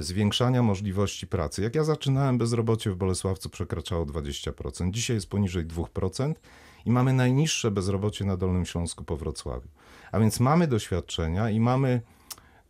zwiększania 0.00 0.62
możliwości 0.62 1.26
pracy. 1.26 1.62
Jak 1.62 1.75
ja 1.75 1.85
zaczynałem, 1.85 2.38
bezrobocie 2.38 2.90
w 2.90 2.97
Bolesławcu 2.97 3.50
przekraczało 3.50 4.06
20%. 4.06 4.90
Dzisiaj 4.90 5.16
jest 5.16 5.30
poniżej 5.30 5.66
2% 5.66 6.35
i 6.85 6.90
mamy 6.90 7.12
najniższe 7.12 7.71
bezrobocie 7.71 8.25
na 8.25 8.37
Dolnym 8.37 8.66
Śląsku 8.66 9.04
po 9.04 9.16
Wrocławiu. 9.16 9.68
A 10.12 10.21
więc 10.21 10.40
mamy 10.40 10.66
doświadczenia 10.66 11.50
i 11.50 11.61
mamy, 11.61 12.00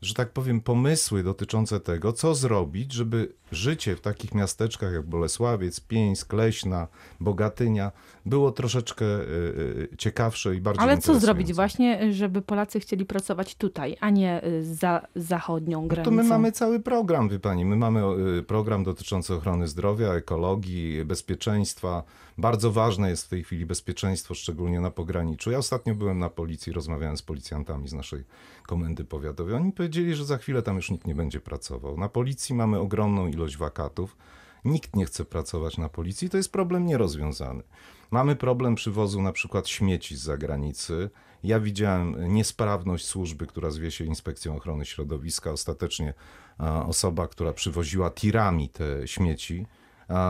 że 0.05 0.15
tak 0.15 0.31
powiem, 0.31 0.61
pomysły 0.61 1.23
dotyczące 1.23 1.81
tego, 1.81 2.13
co 2.13 2.35
zrobić, 2.35 2.93
żeby 2.93 3.33
życie 3.53 3.97
w 3.97 4.01
takich 4.01 4.35
miasteczkach 4.35 4.93
jak 4.93 5.07
Bolesławiec, 5.07 5.81
Pieńsk, 5.81 6.33
Leśna, 6.33 6.89
Bogatynia 7.21 7.93
było 8.27 8.53
troszeczkę 8.53 9.05
y, 9.05 9.89
y, 9.93 9.97
ciekawsze 9.99 10.55
i 10.55 10.61
bardziej 10.61 10.85
Ale 10.85 10.99
co 10.99 11.21
zrobić 11.21 11.53
właśnie, 11.53 12.13
żeby 12.13 12.43
Polacy 12.43 12.81
chcieli 12.81 13.07
pracować 13.07 13.55
tutaj, 13.55 13.97
a 14.01 14.11
nie 14.11 14.45
y, 14.45 14.75
za 14.75 15.07
zachodnią 15.17 15.83
No 15.83 15.89
granicą? 15.89 16.11
to 16.11 16.17
my 16.17 16.25
mamy 16.25 16.53
cały 16.53 16.81
program, 16.81 17.29
wie 17.29 17.39
pani. 17.39 17.65
My 17.65 17.77
mamy 17.77 18.03
program 18.47 18.85
dotyczący 18.85 19.35
ochrony 19.35 19.69
zdrowia, 19.69 20.13
ekologii, 20.13 21.05
bezpieczeństwa. 21.05 22.03
Bardzo 22.39 22.73
ważne 22.73 23.11
jest 23.11 23.25
w 23.25 23.29
tej 23.29 23.45
chwili 23.45 23.67
bezpieczeństwo, 23.67 24.35
szczególnie 24.35 24.81
na 24.81 24.91
pograniczu. 24.91 25.51
Ja 25.51 25.59
ostatnio 25.59 25.95
byłem 25.95 26.19
na 26.19 26.31
policji, 26.31 26.73
rozmawiałem 26.73 27.17
z 27.17 27.23
policjantami 27.23 27.89
z 27.89 27.93
naszej 27.93 28.25
komendy 28.67 29.05
powiatowej. 29.05 29.55
Oni 29.55 29.73
powiedzieli, 29.73 30.15
że 30.15 30.25
za 30.25 30.39
chwilę 30.39 30.63
tam 30.63 30.77
już 30.77 30.91
nikt 30.91 31.07
nie 31.07 31.15
będzie 31.15 31.41
pracował. 31.41 31.99
Na 31.99 32.09
policji 32.09 32.55
mamy 32.55 32.79
ogromną 32.79 33.27
ilość 33.27 33.57
wakatów. 33.57 34.17
Nikt 34.65 34.97
nie 34.97 35.07
chce 35.07 35.25
pracować 35.25 35.79
na 35.79 35.89
policji, 35.89 36.31
to 36.31 36.37
jest 36.37 36.53
problem 36.53 36.87
nierozwiązany. 36.87 37.63
Mamy 38.11 38.37
problem 38.37 38.75
przywozu 38.75 39.23
na 39.23 39.33
przykład 39.33 39.69
śmieci 39.69 40.17
z 40.17 40.21
zagranicy. 40.23 41.11
Ja 41.43 41.61
widziałem 41.61 42.35
niesprawność 42.35 43.07
służby, 43.07 43.47
która 43.47 43.71
zwie 43.71 43.91
się 43.91 44.05
Inspekcją 44.05 44.57
Ochrony 44.57 44.85
Środowiska. 44.85 45.53
Ostatecznie 45.53 46.15
a, 46.59 46.87
osoba, 46.87 47.29
która 47.29 47.53
przywoziła 47.53 48.11
tirami 48.11 48.69
te 48.69 49.09
śmieci, 49.09 49.67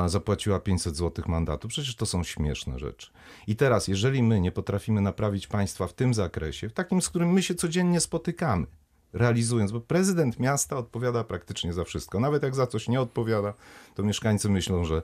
zapłaciła 0.07 0.61
500 0.61 0.97
zł 0.97 1.25
mandatu. 1.29 1.69
Przecież 1.69 1.97
to 1.97 2.07
są 2.07 2.25
śmieszne 2.25 2.79
rzeczy. 2.79 3.11
I 3.47 3.57
teraz, 3.57 3.89
jeżeli 3.89 4.23
my 4.23 4.41
nie 4.41 4.53
potrafimy 4.53 5.01
naprawić 5.01 5.47
państwa 5.47 5.87
w 5.87 5.93
tym 5.93 6.15
zakresie, 6.15 6.69
w 6.69 6.73
takim, 6.73 7.03
z 7.03 7.09
którym 7.09 7.33
my 7.33 7.43
się 7.43 7.55
codziennie 7.55 8.01
spotykamy, 8.01 8.67
realizując, 9.13 9.73
bo 9.73 9.81
prezydent 9.81 10.41
miasta 10.41 10.77
odpowiada 10.77 11.25
praktycznie 11.25 11.73
za 11.73 11.85
wszystko. 11.85 12.21
Nawet 12.21 12.43
jak 12.43 12.55
za 12.55 12.67
coś 12.67 12.89
nie 12.89 13.01
odpowiada, 13.01 13.55
to 13.95 14.03
mieszkańcy 14.03 14.49
myślą, 14.49 14.85
że, 14.85 15.03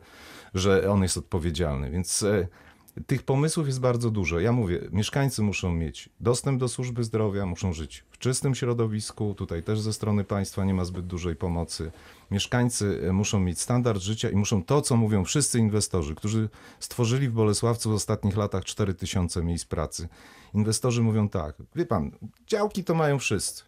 że 0.54 0.90
on 0.90 1.02
jest 1.02 1.16
odpowiedzialny. 1.16 1.90
Więc 1.90 2.22
e, 2.22 2.48
tych 3.06 3.22
pomysłów 3.22 3.66
jest 3.66 3.80
bardzo 3.80 4.10
dużo. 4.10 4.40
Ja 4.40 4.52
mówię, 4.52 4.80
mieszkańcy 4.92 5.42
muszą 5.42 5.72
mieć 5.72 6.08
dostęp 6.20 6.60
do 6.60 6.68
służby 6.68 7.04
zdrowia, 7.04 7.46
muszą 7.46 7.72
żyć 7.72 8.04
w 8.10 8.18
czystym 8.18 8.54
środowisku. 8.54 9.34
Tutaj 9.34 9.62
też 9.62 9.80
ze 9.80 9.92
strony 9.92 10.24
państwa 10.24 10.64
nie 10.64 10.74
ma 10.74 10.84
zbyt 10.84 11.06
dużej 11.06 11.36
pomocy. 11.36 11.90
Mieszkańcy 12.30 13.00
e, 13.08 13.12
muszą 13.12 13.40
mieć 13.40 13.60
standard 13.60 14.02
życia 14.02 14.30
i 14.30 14.36
muszą 14.36 14.64
to, 14.64 14.82
co 14.82 14.96
mówią 14.96 15.24
wszyscy 15.24 15.58
inwestorzy, 15.58 16.14
którzy 16.14 16.48
stworzyli 16.80 17.28
w 17.28 17.32
Bolesławcu 17.32 17.90
w 17.90 17.94
ostatnich 17.94 18.36
latach 18.36 18.64
4000 18.64 19.42
miejsc 19.42 19.64
pracy. 19.64 20.08
Inwestorzy 20.54 21.02
mówią 21.02 21.28
tak, 21.28 21.56
wie 21.76 21.86
pan, 21.86 22.10
działki 22.46 22.84
to 22.84 22.94
mają 22.94 23.18
wszyscy 23.18 23.64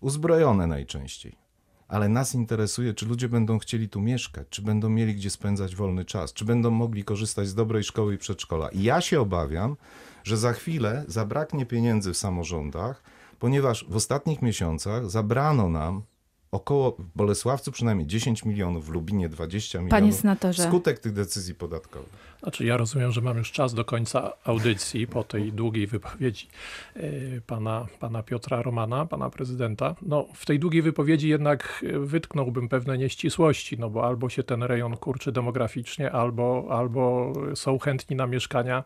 uzbrojone 0.00 0.66
najczęściej. 0.66 1.49
Ale 1.90 2.08
nas 2.08 2.34
interesuje, 2.34 2.94
czy 2.94 3.06
ludzie 3.06 3.28
będą 3.28 3.58
chcieli 3.58 3.88
tu 3.88 4.00
mieszkać, 4.00 4.46
czy 4.50 4.62
będą 4.62 4.88
mieli 4.88 5.14
gdzie 5.14 5.30
spędzać 5.30 5.76
wolny 5.76 6.04
czas, 6.04 6.32
czy 6.32 6.44
będą 6.44 6.70
mogli 6.70 7.04
korzystać 7.04 7.48
z 7.48 7.54
dobrej 7.54 7.84
szkoły 7.84 8.14
i 8.14 8.18
przedszkola. 8.18 8.68
I 8.68 8.82
ja 8.82 9.00
się 9.00 9.20
obawiam, 9.20 9.76
że 10.24 10.36
za 10.36 10.52
chwilę 10.52 11.04
zabraknie 11.08 11.66
pieniędzy 11.66 12.12
w 12.12 12.16
samorządach, 12.16 13.02
ponieważ 13.38 13.86
w 13.88 13.96
ostatnich 13.96 14.42
miesiącach 14.42 15.10
zabrano 15.10 15.68
nam 15.68 16.02
około 16.50 16.96
w 16.98 17.16
Bolesławcu 17.16 17.72
przynajmniej 17.72 18.06
10 18.06 18.44
milionów, 18.44 18.86
w 18.86 18.88
Lubinie 18.88 19.28
20 19.28 19.78
Panie 19.78 19.86
milionów 19.86 20.20
senatorze, 20.20 20.62
wskutek 20.62 20.98
tych 20.98 21.12
decyzji 21.12 21.54
podatkowych. 21.54 22.38
Znaczy, 22.42 22.64
ja 22.64 22.76
rozumiem, 22.76 23.12
że 23.12 23.20
mam 23.20 23.38
już 23.38 23.52
czas 23.52 23.74
do 23.74 23.84
końca 23.84 24.32
audycji 24.44 25.06
po 25.06 25.24
tej 25.24 25.52
długiej 25.52 25.86
wypowiedzi 25.86 26.48
e, 26.96 27.00
pana, 27.46 27.86
pana 28.00 28.22
Piotra 28.22 28.62
Romana, 28.62 29.06
pana 29.06 29.30
prezydenta. 29.30 29.94
No, 30.02 30.26
w 30.34 30.46
tej 30.46 30.58
długiej 30.58 30.82
wypowiedzi 30.82 31.28
jednak 31.28 31.84
wytknąłbym 32.00 32.68
pewne 32.68 32.98
nieścisłości, 32.98 33.78
no 33.78 33.90
bo 33.90 34.06
albo 34.06 34.28
się 34.28 34.42
ten 34.42 34.62
rejon 34.62 34.96
kurczy 34.96 35.32
demograficznie, 35.32 36.12
albo, 36.12 36.66
albo 36.70 37.32
są 37.54 37.78
chętni 37.78 38.16
na 38.16 38.26
mieszkania 38.26 38.84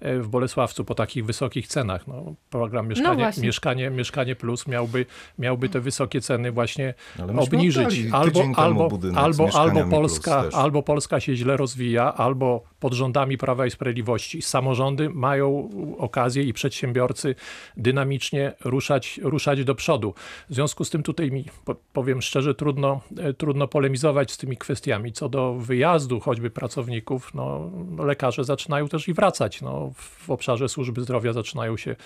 e, 0.00 0.18
w 0.18 0.28
Bolesławcu 0.28 0.84
po 0.84 0.94
takich 0.94 1.26
wysokich 1.26 1.68
cenach. 1.68 2.06
No, 2.06 2.34
program 2.50 2.88
Mieszkanie, 2.88 3.22
właśnie. 3.22 3.42
mieszkanie, 3.42 3.90
mieszkanie 3.90 4.36
Plus 4.36 4.66
miałby, 4.66 5.06
miałby 5.38 5.68
te 5.68 5.80
wysokie 5.80 6.20
ceny 6.20 6.52
właśnie 6.52 6.94
obniżyć. 7.38 8.06
Albo, 8.12 8.40
albo, 8.56 8.88
albo, 9.14 9.48
albo, 9.54 9.84
Polska, 9.84 10.42
Plus 10.42 10.54
albo 10.54 10.82
Polska 10.82 11.20
się 11.20 11.36
źle 11.36 11.56
rozwija, 11.56 12.14
albo 12.14 12.64
pod 12.80 12.95
rządami 12.96 13.38
Prawa 13.38 13.66
i 13.66 13.70
Sprawiedliwości 13.70 14.42
samorządy 14.42 15.10
mają 15.10 15.70
okazję 15.98 16.42
i 16.42 16.52
przedsiębiorcy 16.52 17.34
dynamicznie 17.76 18.52
ruszać, 18.64 19.20
ruszać 19.22 19.64
do 19.64 19.74
przodu. 19.74 20.14
W 20.50 20.54
związku 20.54 20.84
z 20.84 20.90
tym 20.90 21.02
tutaj 21.02 21.30
mi, 21.30 21.44
po- 21.64 21.74
powiem 21.92 22.22
szczerze, 22.22 22.54
trudno, 22.54 23.00
e, 23.18 23.32
trudno 23.32 23.68
polemizować 23.68 24.32
z 24.32 24.36
tymi 24.36 24.56
kwestiami. 24.56 25.12
Co 25.12 25.28
do 25.28 25.54
wyjazdu 25.54 26.20
choćby 26.20 26.50
pracowników, 26.50 27.34
no, 27.34 27.70
lekarze 27.98 28.44
zaczynają 28.44 28.88
też 28.88 29.08
i 29.08 29.14
wracać. 29.14 29.62
No, 29.62 29.92
w 29.94 30.30
obszarze 30.30 30.68
służby 30.68 31.02
zdrowia 31.02 31.32
zaczynają 31.32 31.76
się 31.76 31.96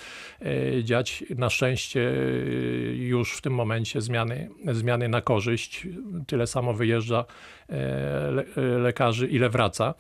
e, 0.40 0.84
dziać 0.84 1.24
na 1.36 1.50
szczęście 1.50 2.00
e, 2.00 2.14
już 2.94 3.36
w 3.36 3.40
tym 3.40 3.54
momencie 3.54 4.00
zmiany, 4.00 4.50
zmiany 4.72 5.08
na 5.08 5.20
korzyść. 5.20 5.86
Tyle 6.26 6.46
samo 6.46 6.74
wyjeżdża 6.74 7.24
le, 8.30 8.44
lekarzy, 8.78 9.28
ile 9.28 9.48
wraca. 9.48 9.94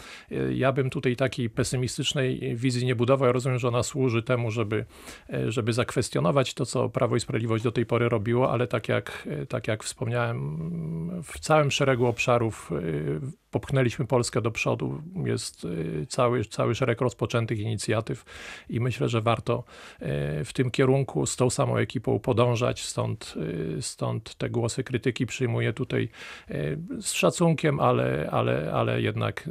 Ja 0.54 0.72
bym 0.72 0.79
tutaj 0.88 1.16
takiej 1.16 1.50
pesymistycznej 1.50 2.56
wizji 2.56 2.86
nie 2.86 2.94
budował. 2.94 3.26
Ja 3.26 3.32
rozumiem, 3.32 3.58
że 3.58 3.68
ona 3.68 3.82
służy 3.82 4.22
temu, 4.22 4.50
żeby, 4.50 4.84
e, 5.32 5.52
żeby 5.52 5.72
zakwestionować 5.72 6.54
to, 6.54 6.66
co 6.66 6.88
Prawo 6.88 7.16
i 7.16 7.20
Sprawiedliwość 7.20 7.64
do 7.64 7.72
tej 7.72 7.86
pory 7.86 8.08
robiło, 8.08 8.52
ale 8.52 8.66
tak 8.66 8.88
jak, 8.88 9.28
e, 9.30 9.46
tak 9.46 9.68
jak 9.68 9.84
wspomniałem, 9.84 11.20
w 11.22 11.40
całym 11.40 11.70
szeregu 11.70 12.06
obszarów 12.06 12.70
e, 12.72 13.49
popchnęliśmy 13.50 14.06
Polskę 14.06 14.40
do 14.40 14.50
przodu. 14.50 15.02
Jest 15.24 15.64
e, 15.64 16.06
cały, 16.06 16.44
cały 16.44 16.74
szereg 16.74 17.00
rozpoczętych 17.00 17.58
inicjatyw 17.58 18.24
i 18.68 18.80
myślę, 18.80 19.08
że 19.08 19.20
warto 19.20 19.64
e, 20.00 20.44
w 20.44 20.52
tym 20.52 20.70
kierunku 20.70 21.26
z 21.26 21.36
tą 21.36 21.50
samą 21.50 21.76
ekipą 21.76 22.18
podążać. 22.18 22.82
Stąd, 22.82 23.34
e, 23.78 23.82
stąd 23.82 24.34
te 24.34 24.50
głosy 24.50 24.84
krytyki 24.84 25.26
przyjmuję 25.26 25.72
tutaj 25.72 26.08
z 27.00 27.12
szacunkiem, 27.12 27.80
ale, 27.80 28.28
ale, 28.30 28.72
ale 28.72 29.02
jednak 29.02 29.50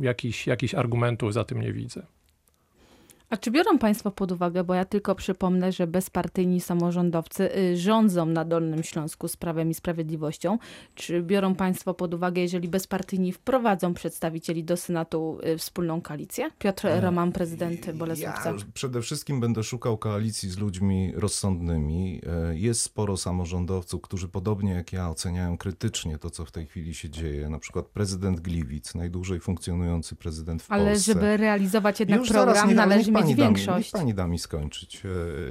jakichś, 0.00 0.46
jakichś 0.46 0.74
argumentów 0.74 1.32
za 1.32 1.44
tym 1.44 1.60
nie 1.60 1.72
widzę. 1.72 2.06
A 3.30 3.36
czy 3.36 3.50
biorą 3.50 3.78
Państwo 3.78 4.10
pod 4.10 4.32
uwagę, 4.32 4.64
bo 4.64 4.74
ja 4.74 4.84
tylko 4.84 5.14
przypomnę, 5.14 5.72
że 5.72 5.86
bezpartyjni 5.86 6.60
samorządowcy 6.60 7.56
y, 7.56 7.76
rządzą 7.76 8.26
na 8.26 8.44
Dolnym 8.44 8.82
Śląsku 8.82 9.28
z 9.28 9.36
Prawem 9.36 9.70
i 9.70 9.74
Sprawiedliwością. 9.74 10.58
Czy 10.94 11.22
biorą 11.22 11.54
Państwo 11.54 11.94
pod 11.94 12.14
uwagę, 12.14 12.42
jeżeli 12.42 12.68
bezpartyjni 12.68 13.32
wprowadzą 13.32 13.94
przedstawicieli 13.94 14.64
do 14.64 14.76
Senatu 14.76 15.38
y, 15.54 15.58
wspólną 15.58 16.00
koalicję? 16.00 16.50
Piotr 16.58 16.88
Roman, 17.00 17.32
prezydent 17.32 17.90
Bolesławca. 17.92 18.50
Ja 18.50 18.56
przede 18.74 19.02
wszystkim 19.02 19.40
będę 19.40 19.62
szukał 19.62 19.98
koalicji 19.98 20.50
z 20.50 20.58
ludźmi 20.58 21.12
rozsądnymi. 21.16 22.20
E, 22.50 22.56
Jest 22.58 22.80
sporo 22.80 23.16
samorządowców, 23.16 24.02
którzy 24.02 24.28
podobnie 24.28 24.72
jak 24.72 24.92
ja 24.92 25.10
oceniają 25.10 25.58
krytycznie 25.58 26.18
to, 26.18 26.30
co 26.30 26.44
w 26.44 26.52
tej 26.52 26.66
chwili 26.66 26.94
się 26.94 27.10
dzieje. 27.10 27.48
Na 27.48 27.58
przykład 27.58 27.86
prezydent 27.86 28.40
Gliwic, 28.40 28.94
najdłużej 28.94 29.40
funkcjonujący 29.40 30.16
prezydent 30.16 30.62
w 30.62 30.72
Ale 30.72 30.84
Polsce. 30.90 31.12
żeby 31.14 31.36
realizować 31.36 32.00
jednak 32.00 32.20
Już 32.20 32.28
program, 32.28 32.74
należy 32.74 33.12
pani 33.14 33.28
mieć 33.28 33.38
da 33.38 33.42
mi- 33.50 33.54
większość. 33.56 33.92
Niech 33.92 34.00
pani 34.00 34.14
da 34.14 34.26
mi 34.26 34.38
skończyć. 34.38 35.02
E, 35.06 35.08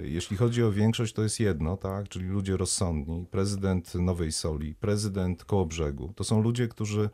Jeśli 0.07 0.37
chodzi 0.37 0.63
o 0.63 0.71
większość, 0.71 1.13
to 1.13 1.23
jest 1.23 1.39
jedno, 1.39 1.77
tak? 1.77 2.09
czyli 2.09 2.25
ludzie 2.25 2.57
rozsądni. 2.57 3.25
Prezydent 3.31 3.95
Nowej 3.95 4.31
Soli, 4.31 4.75
prezydent 4.75 5.45
Kołobrzegu. 5.45 6.13
To 6.15 6.23
są 6.23 6.41
ludzie, 6.41 6.67
którzy 6.67 7.09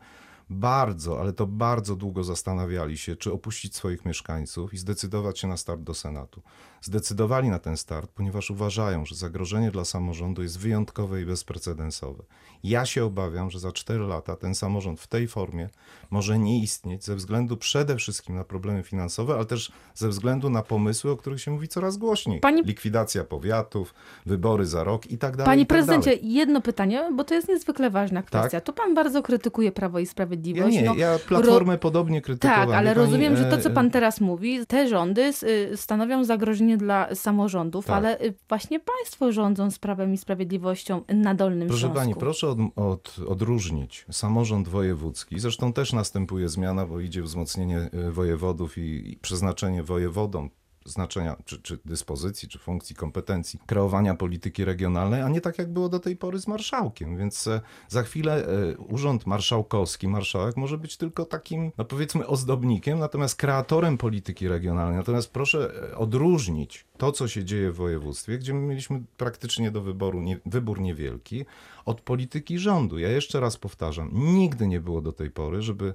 bardzo, 0.50 1.20
ale 1.20 1.32
to 1.32 1.46
bardzo 1.46 1.96
długo 1.96 2.24
zastanawiali 2.24 2.98
się, 2.98 3.16
czy 3.16 3.32
opuścić 3.32 3.76
swoich 3.76 4.04
mieszkańców 4.04 4.74
i 4.74 4.78
zdecydować 4.78 5.38
się 5.38 5.48
na 5.48 5.56
start 5.56 5.80
do 5.80 5.94
Senatu. 5.94 6.42
Zdecydowali 6.82 7.48
na 7.48 7.58
ten 7.58 7.76
start, 7.76 8.10
ponieważ 8.14 8.50
uważają, 8.50 9.06
że 9.06 9.14
zagrożenie 9.14 9.70
dla 9.70 9.84
samorządu 9.84 10.42
jest 10.42 10.58
wyjątkowe 10.58 11.22
i 11.22 11.24
bezprecedensowe. 11.24 12.22
Ja 12.64 12.86
się 12.86 13.04
obawiam, 13.04 13.50
że 13.50 13.58
za 13.58 13.72
4 13.72 14.00
lata 14.04 14.36
ten 14.36 14.54
samorząd 14.54 15.00
w 15.00 15.06
tej 15.06 15.28
formie 15.28 15.68
może 16.10 16.38
nie 16.38 16.62
istnieć 16.62 17.04
ze 17.04 17.16
względu 17.16 17.56
przede 17.56 17.96
wszystkim 17.96 18.34
na 18.34 18.44
problemy 18.44 18.82
finansowe, 18.82 19.34
ale 19.34 19.44
też 19.44 19.72
ze 19.94 20.08
względu 20.08 20.50
na 20.50 20.62
pomysły, 20.62 21.10
o 21.10 21.16
których 21.16 21.40
się 21.40 21.50
mówi 21.50 21.68
coraz 21.68 21.96
głośniej. 21.96 22.40
Pani- 22.40 22.62
Likwidacja 22.62 23.24
powiatów, 23.24 23.94
wybory 24.26 24.66
za 24.66 24.84
rok 24.84 25.06
i 25.10 25.18
tak 25.18 25.36
dalej. 25.36 25.46
Panie 25.46 25.66
tak 25.66 25.68
prezydencie, 25.68 26.10
dalej. 26.10 26.32
jedno 26.32 26.60
pytanie, 26.60 27.08
bo 27.16 27.24
to 27.24 27.34
jest 27.34 27.48
niezwykle 27.48 27.90
ważna 27.90 28.22
kwestia. 28.22 28.60
Tu 28.60 28.72
pan 28.72 28.94
bardzo 28.94 29.22
krytykuje 29.22 29.72
Prawo 29.72 29.98
i 29.98 30.06
Ja 30.06 30.39
Sprawiedliwość. 30.40 30.76
nie, 30.76 30.82
no, 30.82 30.94
ja 30.94 31.18
Platformę 31.28 31.78
podobnie 31.78 32.20
krytykowałem. 32.20 32.68
Tak, 32.68 32.78
ale 32.78 32.94
pani, 32.94 33.06
rozumiem, 33.06 33.36
że 33.36 33.44
to, 33.44 33.58
co 33.58 33.68
e, 33.68 33.72
pan 33.72 33.90
teraz 33.90 34.20
mówi, 34.20 34.66
te 34.66 34.88
rządy 34.88 35.32
y, 35.42 35.76
stanowią 35.76 36.24
zagrożenie 36.24 36.76
dla 36.76 37.14
samorządów, 37.14 37.86
Tak. 37.86 37.96
ale 37.96 38.20
y, 38.20 38.34
właśnie 38.48 38.80
państwo 38.80 39.32
rządzą 39.32 39.70
z 39.70 39.78
Prawem 39.78 40.12
i 40.14 40.16
Sprawiedliwością 40.16 41.02
na 41.08 41.34
Dolnym 41.34 41.68
Proszę 41.68 41.80
Śląsku. 41.80 41.98
pani, 41.98 42.14
proszę 42.14 42.48
od, 42.48 42.58
od, 42.76 43.16
odróżnić 43.28 44.06
samorząd 44.10 44.68
wojewódzki. 44.68 45.40
Zresztą 45.40 45.72
też 45.72 45.92
następuje 45.92 46.48
zmiana, 46.48 46.86
bo 46.86 47.00
idzie 47.00 47.22
wzmocnienie 47.22 47.78
e, 47.78 48.10
wojewodów 48.10 48.78
i, 48.78 49.12
i 49.12 49.16
przeznaczenie 49.16 49.82
wojewodom 49.82 50.50
znaczenia, 50.84 51.36
czy, 51.44 51.62
czy 51.62 51.78
dyspozycji, 51.84 52.48
czy 52.48 52.58
funkcji, 52.58 52.96
kompetencji 52.96 53.60
kreowania 53.66 54.14
polityki 54.14 54.64
regionalnej, 54.64 55.22
a 55.22 55.28
nie 55.28 55.40
tak 55.40 55.58
jak 55.58 55.72
było 55.72 55.88
do 55.88 55.98
tej 55.98 56.16
pory 56.16 56.38
z 56.38 56.46
marszałkiem. 56.46 57.16
Więc 57.16 57.46
e, 57.46 57.60
za 57.88 58.02
chwilę 58.02 58.46
e, 58.46 58.76
urząd 58.78 59.26
marszałkowski, 59.26 60.08
marszałek 60.08 60.56
może 60.56 60.78
być 60.78 60.96
tylko 60.96 61.24
takim, 61.24 61.72
no 61.78 61.84
powiedzmy, 61.84 62.26
ozdobnikiem, 62.26 62.98
natomiast 62.98 63.36
kreatorem 63.36 63.98
polityki 63.98 64.48
regionalnej. 64.48 64.96
Natomiast 64.96 65.30
proszę 65.32 65.72
e, 65.92 65.96
odróżnić 65.96 66.84
to, 66.96 67.12
co 67.12 67.28
się 67.28 67.44
dzieje 67.44 67.72
w 67.72 67.76
województwie, 67.76 68.38
gdzie 68.38 68.54
my 68.54 68.60
mieliśmy 68.60 69.02
praktycznie 69.16 69.70
do 69.70 69.80
wyboru 69.80 70.20
nie, 70.20 70.38
wybór 70.46 70.80
niewielki, 70.80 71.44
od 71.84 72.00
polityki 72.00 72.58
rządu. 72.58 72.98
Ja 72.98 73.08
jeszcze 73.08 73.40
raz 73.40 73.56
powtarzam, 73.56 74.10
nigdy 74.12 74.66
nie 74.66 74.80
było 74.80 75.00
do 75.00 75.12
tej 75.12 75.30
pory, 75.30 75.62
żeby 75.62 75.94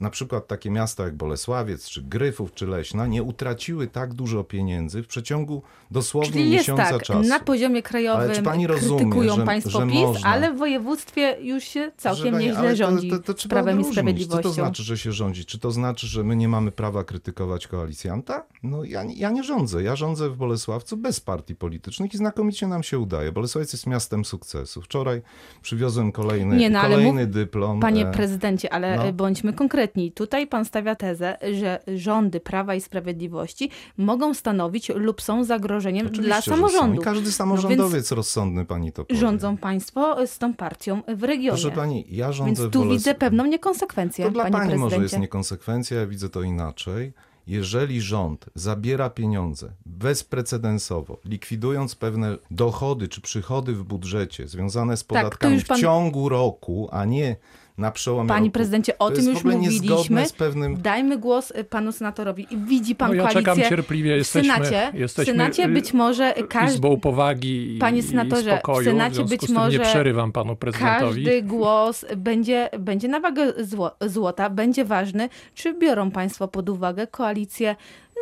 na 0.00 0.10
przykład 0.10 0.46
takie 0.46 0.70
miasta 0.70 1.04
jak 1.04 1.16
Bolesławiec, 1.16 1.88
czy 1.88 2.02
Gryfów, 2.02 2.54
czy 2.54 2.66
Leśna 2.66 3.06
nie 3.06 3.22
utraciły 3.22 3.86
tak 3.86 4.14
dużo 4.14 4.44
pieniędzy 4.44 5.02
w 5.02 5.06
przeciągu 5.06 5.62
dosłownie 5.90 6.30
Czyli 6.32 6.50
jest 6.50 6.62
miesiąca 6.68 6.90
tak, 6.90 7.02
czasu. 7.02 7.28
na 7.28 7.40
poziomie 7.40 7.82
krajowym 7.82 8.20
Ale 8.22 8.34
czy 8.34 8.42
pani 8.42 8.66
rozumie, 8.66 8.98
krytykują 8.98 9.36
że- 9.36 9.44
państwo 9.44 9.80
że 9.80 9.86
PiS, 9.86 9.94
można- 10.00 10.28
ale 10.28 10.52
w 10.52 10.58
województwie 10.58 11.36
już 11.40 11.64
się 11.64 11.92
całkiem 11.96 12.32
pani, 12.34 12.46
nieźle 12.46 12.76
rządzi 12.76 13.10
to, 13.10 13.18
to, 13.18 13.34
to 13.34 13.48
Prawem 13.48 13.80
i. 13.80 13.84
Sprawiedliwością. 13.84 14.42
Co 14.42 14.48
to 14.48 14.54
znaczy, 14.54 14.82
że 14.82 14.98
się 14.98 15.12
rządzi? 15.12 15.44
Czy 15.44 15.58
to 15.58 15.70
znaczy, 15.70 16.06
że 16.06 16.24
my 16.24 16.36
nie 16.36 16.48
mamy 16.48 16.72
prawa 16.72 17.04
krytykować 17.04 17.66
koalicjanta? 17.66 18.46
No 18.62 18.84
ja, 18.84 19.02
nie- 19.02 19.14
ja 19.14 19.30
nie 19.30 19.42
rządzę. 19.44 19.82
Ja 19.82 19.96
rządzę 19.96 20.30
w 20.30 20.36
Bolesławcu 20.36 20.96
bez 20.96 21.20
partii 21.20 21.54
politycznych 21.56 22.14
i 22.14 22.16
znakomicie 22.16 22.66
nam 22.66 22.82
się 22.82 22.98
udaje. 22.98 23.32
Bolesławiec 23.32 23.72
jest 23.72 23.86
miastem 23.86 24.24
sukcesu. 24.24 24.82
Wczoraj 24.82 25.22
przywiozłem 25.62 26.12
kolejny, 26.12 26.56
Nie, 26.56 26.70
no, 26.70 26.80
kolejny 26.80 27.24
mów- 27.26 27.34
dyplom. 27.34 27.80
Panie 27.80 28.08
e, 28.08 28.12
prezydencie, 28.12 28.72
ale 28.72 28.96
no. 28.96 29.12
bądźmy 29.12 29.52
konkretni. 29.52 29.83
Tutaj 30.14 30.46
pan 30.46 30.64
stawia 30.64 30.94
tezę, 30.94 31.36
że 31.52 31.80
rządy 31.96 32.40
Prawa 32.40 32.74
i 32.74 32.80
Sprawiedliwości 32.80 33.70
mogą 33.96 34.34
stanowić 34.34 34.88
lub 34.88 35.22
są 35.22 35.44
zagrożeniem 35.44 36.06
oczywiście, 36.06 36.26
dla 36.26 36.42
samorządów. 36.42 37.04
każdy 37.04 37.32
samorządowiec 37.32 38.12
rozsądny 38.12 38.64
pani 38.64 38.92
to 38.92 39.04
powie. 39.04 39.20
Rządzą 39.20 39.56
państwo 39.56 40.26
z 40.26 40.38
tą 40.38 40.54
partią 40.54 41.02
w 41.16 41.22
regionie. 41.22 41.48
Proszę 41.62 41.70
pani, 41.70 42.04
ja 42.08 42.26
Więc 42.26 42.36
rządzę 42.36 42.68
w 42.68 42.70
tu 42.70 42.88
widzę 42.88 43.14
pewną 43.14 43.46
niekonsekwencję, 43.46 44.24
To 44.24 44.30
dla 44.30 44.42
pani 44.50 44.54
może 44.56 44.70
prezydencie. 44.78 45.02
jest 45.02 45.18
niekonsekwencja, 45.18 46.00
ja 46.00 46.06
widzę 46.06 46.28
to 46.28 46.42
inaczej. 46.42 47.12
Jeżeli 47.46 48.00
rząd 48.00 48.46
zabiera 48.54 49.10
pieniądze 49.10 49.70
bezprecedensowo, 49.86 51.18
likwidując 51.24 51.94
pewne 51.94 52.38
dochody 52.50 53.08
czy 53.08 53.20
przychody 53.20 53.72
w 53.72 53.82
budżecie 53.84 54.48
związane 54.48 54.96
z 54.96 55.00
Tak, 55.00 55.06
podatkami 55.08 55.54
już 55.54 55.64
pan- 55.64 55.78
w 55.78 55.80
ciągu 55.80 56.28
roku, 56.28 56.88
a 56.92 57.04
nie 57.04 57.36
na 57.78 57.90
przełomie 57.90 58.28
Panie 58.28 58.46
roku, 58.46 58.52
prezydencie, 58.52 58.98
o 58.98 59.10
to 59.10 59.16
tym 59.16 59.24
już 59.24 59.38
w 59.38 59.44
mówiliśmy. 59.44 60.24
pewnym... 60.38 60.82
Dajmy 60.82 61.18
głos 61.18 61.50
y, 61.50 61.64
panu 61.64 61.92
senatorowi. 61.92 62.46
I 62.50 62.56
widzi 62.56 62.94
pan 62.94 63.08
No, 63.08 63.14
ja 63.14 63.22
koalicję 63.22 63.42
czekam 63.42 63.68
cierpliwie. 63.68 64.14
w 64.14 64.18
Jesteśmy, 64.18 64.54
Senacie. 64.54 64.90
W 64.94 64.98
jesteśmy 64.98 65.32
Senacie 65.32 65.64
y, 65.64 65.68
być 65.68 65.94
może 65.94 66.34
każdy, 66.48 66.74
Izbą 66.74 67.00
powagi 67.00 67.76
i, 67.76 67.78
Panie 67.78 67.98
i 67.98 68.02
senatorze, 68.02 68.56
w 68.56 68.58
spokoju. 68.58 68.84
Senacie 68.84 69.24
w 69.24 69.28
być 69.28 69.42
z 69.42 69.46
tym 69.46 69.54
może 69.54 69.78
nie 69.78 69.84
przerywam 69.84 70.32
panu 70.32 70.56
prezydentowi. 70.56 71.24
każdy 71.24 71.42
głos 71.42 72.04
będzie, 72.16 72.70
będzie 72.78 73.08
na 73.08 73.20
wagę 73.20 73.52
zło, 73.64 73.90
złota, 74.00 74.50
będzie 74.50 74.84
ważny. 74.84 75.28
Czy 75.54 75.74
biorą 75.78 76.10
państwo 76.10 76.48
pod 76.48 76.68
uwagę 76.68 77.06
koalicję 77.06 77.76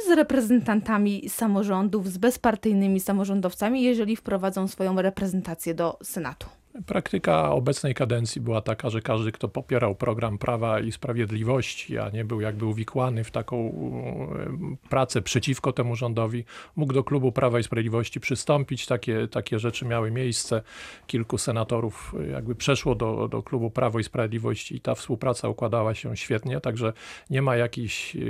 z 0.07 0.11
reprezentantami 0.11 1.29
samorządów, 1.29 2.09
z 2.09 2.19
bezpartyjnymi 2.19 3.01
samorządowcami, 3.01 3.83
jeżeli 3.83 4.17
wprowadzą 4.17 4.69
swoją 4.69 5.03
reprezentację 5.03 5.75
do 5.75 5.99
Senatu? 6.03 6.47
Praktyka 6.87 7.51
obecnej 7.51 7.95
kadencji 7.95 8.41
była 8.41 8.61
taka, 8.61 8.91
że 8.91 9.03
każdy, 9.03 9.33
kto 9.33 9.49
popierał 9.49 9.95
program 9.95 10.39
Prawa 10.39 10.81
i 10.81 10.93
Sprawiedliwości, 10.93 11.99
a 11.99 12.11
nie 12.11 12.25
był 12.25 12.41
jakby 12.41 12.67
uwikłany 12.67 13.25
w 13.25 13.31
taką 13.31 13.73
pracę 14.91 15.23
przeciwko 15.23 15.73
temu 15.73 15.97
rządowi, 15.97 16.45
mógł 16.77 16.93
do 16.93 17.05
klubu 17.05 17.33
Prawa 17.33 17.59
i 17.59 17.63
Sprawiedliwości 17.63 18.21
przystąpić. 18.21 18.87
Takie, 18.87 19.29
takie 19.29 19.59
rzeczy 19.59 19.85
miały 19.85 20.11
miejsce. 20.11 20.63
Kilku 21.07 21.39
senatorów 21.39 22.15
e, 22.21 22.27
jakby 22.27 22.55
przeszło 22.55 22.95
do, 22.95 23.29
do 23.29 23.43
klubu 23.43 23.71
Prawo 23.71 23.99
i 23.99 24.05
Sprawiedliwość 24.05 24.73
i 24.73 24.81
ta 24.81 24.95
współpraca 24.95 25.49
układała 25.49 25.95
się 25.95 26.17
świetnie, 26.17 26.61
także 26.61 26.93
nie 27.31 27.43
ma 27.43 27.57
jakichś, 27.57 28.17
e, 28.17 28.21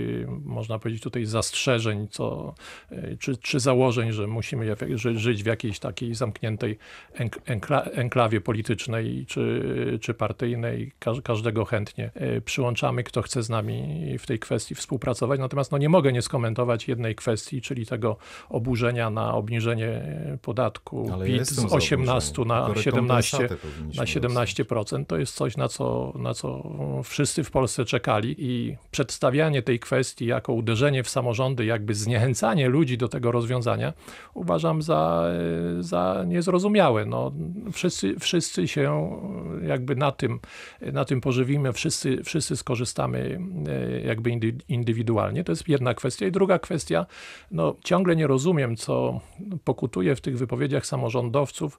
można 0.44 0.78
powiedzieć 0.78 1.02
tutaj 1.02 1.24
zastrzeżeń, 1.24 2.08
co, 2.10 2.54
e, 2.90 3.16
czy, 3.16 3.36
czy 3.36 3.60
założeń, 3.60 4.12
że 4.12 4.26
musimy 4.26 4.76
żyć 5.14 5.42
w 5.42 5.46
jakiejś 5.46 5.78
takiej 5.78 6.14
zamkniętej 6.14 6.78
enk- 7.14 7.40
enkla, 7.46 7.82
enklawie 7.82 8.31
politycznej 8.40 9.26
czy, 9.26 9.98
czy 10.00 10.14
partyjnej. 10.14 10.92
Każ, 10.98 11.20
każdego 11.20 11.64
chętnie 11.64 12.10
e, 12.14 12.40
przyłączamy, 12.40 13.04
kto 13.04 13.22
chce 13.22 13.42
z 13.42 13.50
nami 13.50 14.02
w 14.18 14.26
tej 14.26 14.38
kwestii 14.38 14.74
współpracować. 14.74 15.40
Natomiast 15.40 15.72
no, 15.72 15.78
nie 15.78 15.88
mogę 15.88 16.12
nie 16.12 16.22
skomentować 16.22 16.88
jednej 16.88 17.14
kwestii, 17.14 17.60
czyli 17.60 17.86
tego 17.86 18.16
oburzenia 18.48 19.10
na 19.10 19.34
obniżenie 19.34 20.02
podatku 20.42 21.10
Ale 21.12 21.26
PIT 21.26 21.46
z 21.46 21.54
za 21.54 21.76
18 21.76 22.32
obniżeniem, 22.32 22.48
na 22.48 22.66
tylko 22.66 22.82
17 22.82 23.38
rekompensatę 23.38 23.68
powinniśmy 23.68 24.20
na 24.22 24.28
17%. 24.28 25.06
To 25.06 25.18
jest 25.18 25.34
coś, 25.34 25.56
na 25.56 25.68
co, 25.68 26.12
na 26.18 26.34
co 26.34 26.62
wszyscy 27.04 27.44
w 27.44 27.50
Polsce 27.50 27.84
czekali 27.84 28.34
i 28.38 28.76
przedstawianie 28.90 29.62
tej 29.62 29.78
kwestii 29.78 30.26
jako 30.26 30.52
uderzenie 30.52 31.02
w 31.02 31.08
samorządy, 31.08 31.64
jakby 31.64 31.94
zniechęcanie 31.94 32.68
ludzi 32.68 32.98
do 32.98 33.08
tego 33.08 33.32
rozwiązania, 33.32 33.92
uważam 34.34 34.82
za, 34.82 35.24
za 35.80 36.24
niezrozumiałe. 36.26 37.06
No, 37.06 37.32
wszyscy, 37.72 38.14
wszyscy 38.22 38.68
się 38.68 39.10
jakby 39.62 39.96
na 39.96 40.12
tym, 40.12 40.40
na 40.92 41.04
tym 41.04 41.20
pożywimy, 41.20 41.72
wszyscy, 41.72 42.24
wszyscy 42.24 42.56
skorzystamy 42.56 43.40
e, 43.68 44.00
jakby 44.00 44.30
indy- 44.30 44.60
indywidualnie. 44.68 45.44
To 45.44 45.52
jest 45.52 45.68
jedna 45.68 45.94
kwestia. 45.94 46.26
I 46.26 46.32
druga 46.32 46.58
kwestia, 46.58 47.06
no, 47.50 47.76
ciągle 47.84 48.16
nie 48.16 48.26
rozumiem, 48.26 48.76
co 48.76 49.20
pokutuje 49.64 50.16
w 50.16 50.20
tych 50.20 50.38
wypowiedziach 50.38 50.86
samorządowców, 50.86 51.78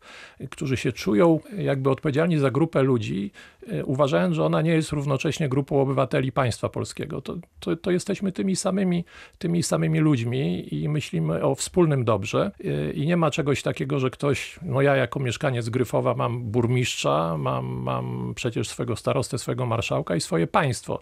którzy 0.49 0.77
się 0.77 0.91
czują 0.91 1.39
jakby 1.58 1.89
odpowiedzialni 1.89 2.38
za 2.38 2.51
grupę 2.51 2.84
ludzi, 2.84 3.32
e, 3.67 3.86
uważając, 3.86 4.36
że 4.36 4.45
ona 4.45 4.62
nie 4.62 4.71
jest 4.71 4.91
równocześnie 4.91 5.49
grupą 5.49 5.82
obywateli 5.82 6.32
państwa 6.32 6.69
polskiego. 6.69 7.21
To, 7.21 7.38
to, 7.60 7.75
to 7.75 7.91
jesteśmy 7.91 8.32
tymi 8.32 8.56
samymi, 8.56 9.06
tymi 9.38 9.63
samymi 9.63 9.99
ludźmi 9.99 10.73
i 10.75 10.89
myślimy 10.89 11.43
o 11.43 11.56
wspólnym 11.56 12.06
dobrze 12.06 12.51
e, 12.63 12.91
i 12.91 13.08
nie 13.08 13.17
ma 13.17 13.32
czegoś 13.32 13.62
takiego, 13.62 13.99
że 13.99 14.10
ktoś, 14.10 14.60
no 14.62 14.82
ja 14.82 14.95
jako 14.95 15.19
mieszkaniec 15.19 15.69
Gryfowa 15.69 16.13
mam 16.13 16.32
burmistrza, 16.41 17.37
mam, 17.37 17.65
mam 17.65 18.33
przecież 18.35 18.69
swego 18.69 18.95
starostę, 18.95 19.37
swego 19.37 19.65
marszałka 19.65 20.15
i 20.15 20.21
swoje 20.21 20.47
państwo. 20.47 20.99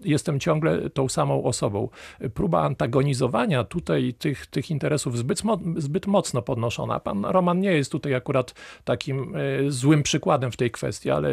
Jestem 0.00 0.40
ciągle 0.40 0.90
tą 0.90 1.08
samą 1.08 1.44
osobą. 1.44 1.88
Próba 2.34 2.62
antagonizowania 2.62 3.64
tutaj 3.64 4.14
tych, 4.18 4.46
tych 4.46 4.70
interesów 4.70 5.18
zbyt, 5.18 5.42
zbyt 5.76 6.06
mocno 6.06 6.42
podnoszona. 6.42 7.00
Pan 7.00 7.24
Roman 7.24 7.60
nie 7.60 7.72
jest 7.72 7.92
tutaj 7.92 8.14
akurat 8.14 8.54
takim 8.84 9.36
e, 9.36 9.70
złym 9.70 10.02
przykładem 10.02 10.52
w 10.52 10.56
tej 10.56 10.70
kwestii, 10.70 11.10
ale 11.10 11.30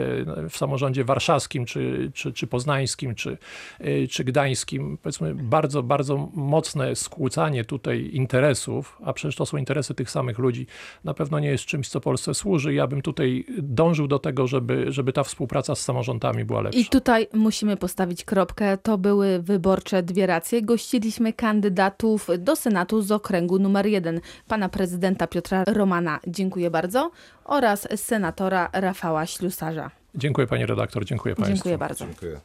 w 0.50 0.58
samorządzie 0.58 1.04
warszawskim, 1.04 1.65
czy, 1.65 2.12
czy, 2.13 2.34
czy 2.34 2.47
poznańskim, 2.47 3.15
czy, 3.15 3.38
e, 3.80 4.08
czy 4.08 4.24
gdańskim, 4.24 4.97
powiedzmy, 5.02 5.36
bardzo, 5.36 5.84
bardzo 5.84 6.30
mocne 6.34 6.95
skłócanie 6.95 7.65
tutaj 7.65 8.10
interesów, 8.13 8.97
a 9.06 9.13
przecież 9.13 9.36
to 9.36 9.45
są 9.45 9.58
interesy 9.58 9.93
tych 9.93 10.12
samych 10.12 10.39
ludzi, 10.39 10.67
na 11.04 11.13
pewno 11.13 11.39
nie 11.39 11.47
jest 11.47 11.65
czymś, 11.65 11.89
co 11.89 12.02
Polsce 12.02 12.34
służy. 12.34 12.74
Ja 12.74 12.88
bym 12.88 13.02
tutaj 13.02 13.45
dążył 13.58 14.08
do 14.08 14.19
tego, 14.19 14.47
żeby, 14.47 14.91
żeby 14.91 15.13
ta 15.13 15.24
współpraca 15.24 15.76
z 15.76 15.82
samorządami 15.82 16.45
była 16.45 16.62
lepsza. 16.62 16.80
I 16.80 16.86
tutaj 16.86 17.28
musimy 17.34 17.78
postawić 17.78 18.24
kropkę. 18.51 18.77
To 18.77 18.97
były 18.97 19.39
wyborcze 19.39 20.03
dwie 20.03 20.27
racje. 20.27 20.61
Gościliśmy 20.61 21.33
kandydatów 21.33 22.27
do 22.39 22.55
Senatu 22.55 23.01
z 23.01 23.11
okręgu 23.11 23.59
numer 23.59 23.85
jeden. 23.85 24.21
Pana 24.47 24.69
prezydenta 24.69 25.27
Piotra 25.27 25.63
Romana, 25.67 26.19
dziękuję 26.27 26.71
bardzo, 26.71 27.11
oraz 27.45 27.87
senatora 27.95 28.69
Rafała 28.73 29.25
Ślusarza. 29.25 29.91
Dziękuję 30.15 30.47
pani 30.47 30.65
redaktor, 30.65 31.05
dziękuję 31.05 31.35
państwu. 31.35 31.55
Dziękuję 31.55 31.77
bardzo. 31.77 32.05
Dziękuję. 32.05 32.41